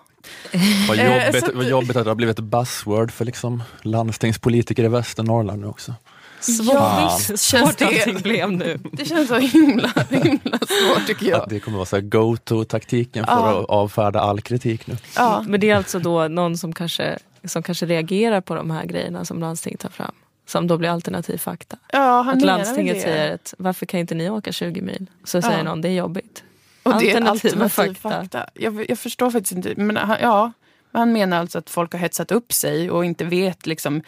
[0.89, 4.89] Vad Eh, jobbigt, vad jobbigt att det har blivit ett buzzword för liksom landstingspolitiker i
[4.89, 5.95] Västernorrland nu också.
[6.41, 7.84] Ja Svårt, svårt känns det.
[7.86, 8.78] allting blev nu.
[8.93, 11.43] Det känns så himla, himla svårt tycker jag.
[11.43, 13.61] Att det kommer vara så här go-to-taktiken för Ja.
[13.61, 14.97] att avfärda all kritik nu.
[15.16, 15.45] Ja.
[15.47, 19.24] Men det är alltså då någon som kanske, som kanske reagerar på de här grejerna
[19.24, 20.12] som landstinget tar fram.
[20.47, 21.76] Som då blir alternativ fakta.
[21.93, 25.07] Ja, han Att menar landstinget säger att varför kan inte ni åka 20 mil?
[25.24, 25.62] Så säger Ja.
[25.64, 26.43] någon det är jobbigt.
[26.82, 28.11] Och det är Alternativa alternativ fakta.
[28.20, 28.47] fakta.
[28.55, 29.74] Jag, jag förstår faktiskt inte.
[29.76, 30.53] Men han, ja,
[30.93, 34.03] han menar alltså att folk har hetsat upp sig och inte vet liksom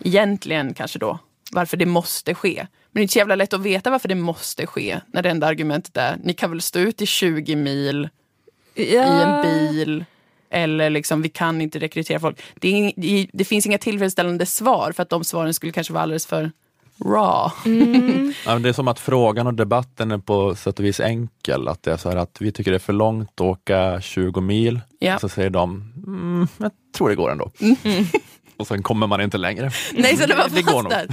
[0.00, 1.18] egentligen kanske då
[1.52, 2.54] varför det måste ske.
[2.56, 5.30] Men det är inte så jävla lätt att veta varför det måste ske när det
[5.30, 8.08] enda argumentet är ni kan väl stå ut i 20 mil
[8.74, 10.04] i en bil
[10.50, 12.42] eller liksom vi kan inte rekrytera folk.
[12.54, 16.26] Det, är, det finns inga tillfredsställande svar för att de svaren skulle kanske vara alldeles
[16.26, 16.50] för
[17.04, 17.50] raw.
[18.46, 21.68] Ja, men det är som att frågan och debatten är på sätt och vis enkel.
[21.68, 24.40] Att det är så här att vi tycker det är för långt att åka 20
[24.40, 24.80] mil.
[24.98, 25.18] Ja.
[25.18, 27.50] Så säger de, mm, jag tror det går ändå.
[28.56, 29.70] Och sen kommer man inte längre.
[29.92, 31.06] Nej, så det var det går där.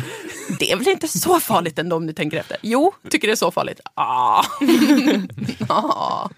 [0.60, 2.58] Det är väl inte så farligt ändå om ni tänker efter?
[2.62, 3.80] Jo, tycker det är så farligt?
[3.94, 4.44] Ah.
[5.70, 6.30] ah.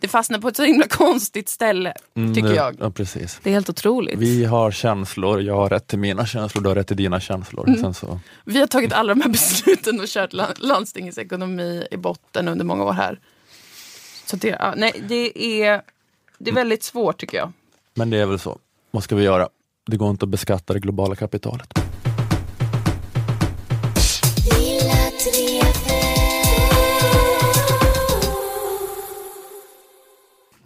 [0.00, 2.76] Det fastnar på ett så himla konstigt ställe, tycker Mm, jag.
[2.80, 3.40] Ja, precis.
[3.42, 4.18] Det är helt otroligt.
[4.18, 7.68] Vi har känslor, jag har rätt till mina känslor, du har rätt till dina känslor.
[7.68, 7.80] Mm.
[7.80, 11.96] Sen så, Vi har tagit alla de här besluten och kört la- landstingets ekonomi i
[11.96, 13.20] botten under många år här.
[14.26, 15.82] Så det, nej, det, är,
[16.38, 17.52] det är väldigt svårt tycker jag.
[17.94, 18.58] men det är väl så.
[18.90, 19.48] Vad ska vi göra?
[19.86, 21.72] Det går inte att beskatta det globala kapitalet.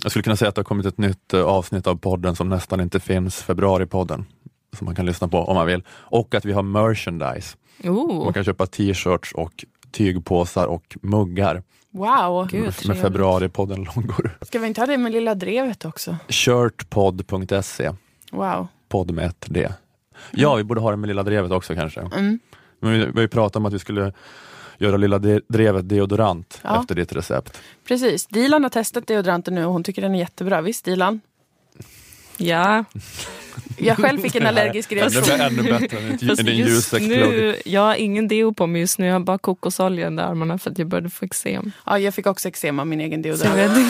[0.03, 2.49] Jag skulle kunna säga att det har kommit ett nytt eh, avsnitt av podden som
[2.49, 4.25] nästan inte finns, februaripodden,
[4.79, 5.83] som man kan lyssna på om man vill.
[5.91, 7.57] Och att vi har merchandise.
[7.85, 8.25] Oh.
[8.25, 11.63] Man kan köpa t-shirts och tygpåsar och muggar
[11.93, 12.49] Wow.
[12.87, 14.31] med februaripodden-logor.
[14.43, 16.17] Ska vi inte ha det med Lilla Drevet också?
[16.29, 17.93] Shirtpod.se,
[18.33, 18.67] Wow.
[18.91, 19.69] Podd med ett D.
[20.33, 22.01] Ja, vi borde ha det med Lilla Drevet också kanske.
[22.01, 22.39] Mm.
[22.81, 24.13] Men vi, vi har ju pratat om att vi skulle
[24.79, 25.19] göra Lilla
[25.49, 26.81] Drevet deodorant Ja.
[26.81, 27.61] efter ditt recept.
[27.89, 28.27] Precis.
[28.27, 30.61] Dilan har testat deodoranten nu och hon tycker den är jättebra.
[30.61, 31.21] Visst Dilan?
[32.37, 32.85] Ja.
[33.77, 35.41] Jag själv fick en allergisk reaktion.
[35.41, 36.19] Ännu, ännu bättre än,
[36.57, 37.03] ljusexplod.
[37.09, 39.07] nu, jag har ingen deo på mig just nu.
[39.07, 41.73] Jag har bara kokosolja under armarna för att jag började få eksem.
[41.87, 43.73] Ja, jag fick också eksem av min egen deodorant.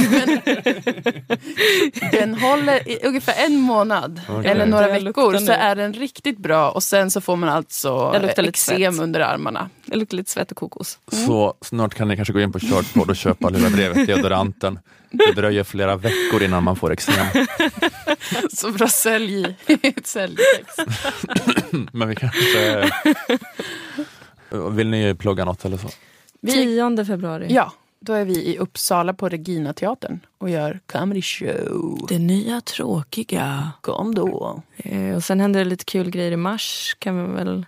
[2.13, 4.51] Den håller i ungefär en månad Okej.
[4.51, 8.23] eller några veckor så är den riktigt bra och sen så får man alltså Jag
[8.23, 9.71] luktar lite eksem under armarna.
[9.87, 10.99] Det luktar lite svett och kokos.
[11.27, 14.79] Så snart kan ni kanske gå in på Shirtpod och köpa Lilla Drevet deodoranten.
[15.11, 17.27] Det dröjer flera veckor innan man får eksem.
[18.53, 19.50] Så bra sälj,
[19.83, 20.81] ett säljtext.
[21.93, 22.91] Men vi kanske...
[24.71, 25.89] Vill ni plugga något eller så?
[26.41, 27.47] Vi, 10 februari.
[27.51, 32.07] ja, då är vi i Uppsala på Regina teatern och gör comedy show.
[32.09, 33.71] Det nya tråkiga.
[33.81, 34.63] Kom då.
[34.77, 36.97] Eh, och sen händer det lite kul grejer i mars.
[36.99, 37.67] Kan vi väl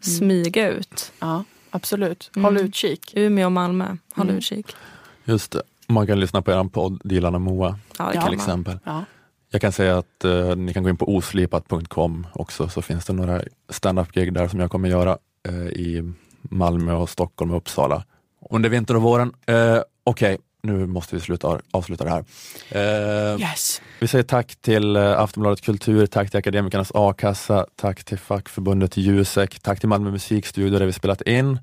[0.00, 1.12] smyga ut.
[1.18, 2.30] Ja, absolut.
[2.34, 2.64] Håll Mm.
[2.66, 3.12] utkik.
[3.16, 3.96] Umeå och Malmö.
[4.14, 4.38] Håll Mm.
[4.38, 4.76] utkik.
[5.24, 5.62] Just det.
[5.86, 8.34] Man kan lyssna på er podd Dilan och Moa Ja, det till man.
[8.34, 8.78] exempel.
[8.84, 9.04] Ja.
[9.52, 13.12] Jag kan säga att eh, ni kan gå in på oslipat.com också så finns det
[13.12, 18.04] några stand-up-gig där som jag kommer göra eh, i Malmö, och Stockholm och Uppsala
[18.50, 19.32] under vintern och våren.
[19.46, 22.24] Eh, Okej, nu måste vi sluta, avsluta det här.
[22.70, 23.82] Eh, Yes.
[24.00, 29.60] Vi säger tack till eh, Aftonbladet Kultur, tack till Akademikernas A-kassa, tack till fackförbundet Jusek,
[29.60, 31.58] tack till Malmö musikstudio där vi spelat in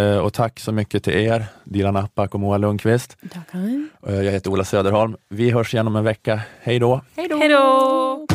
[0.00, 3.16] och tack så mycket till er, Dilan Apak och Moa Lundqvist.
[3.32, 3.88] Tackar.
[4.06, 5.16] Eh, Jag heter Ola Söderholm.
[5.28, 6.40] Vi hörs igen om en vecka.
[6.62, 7.00] Hej då!
[7.16, 7.36] Hej då!
[7.38, 8.26] Hej då!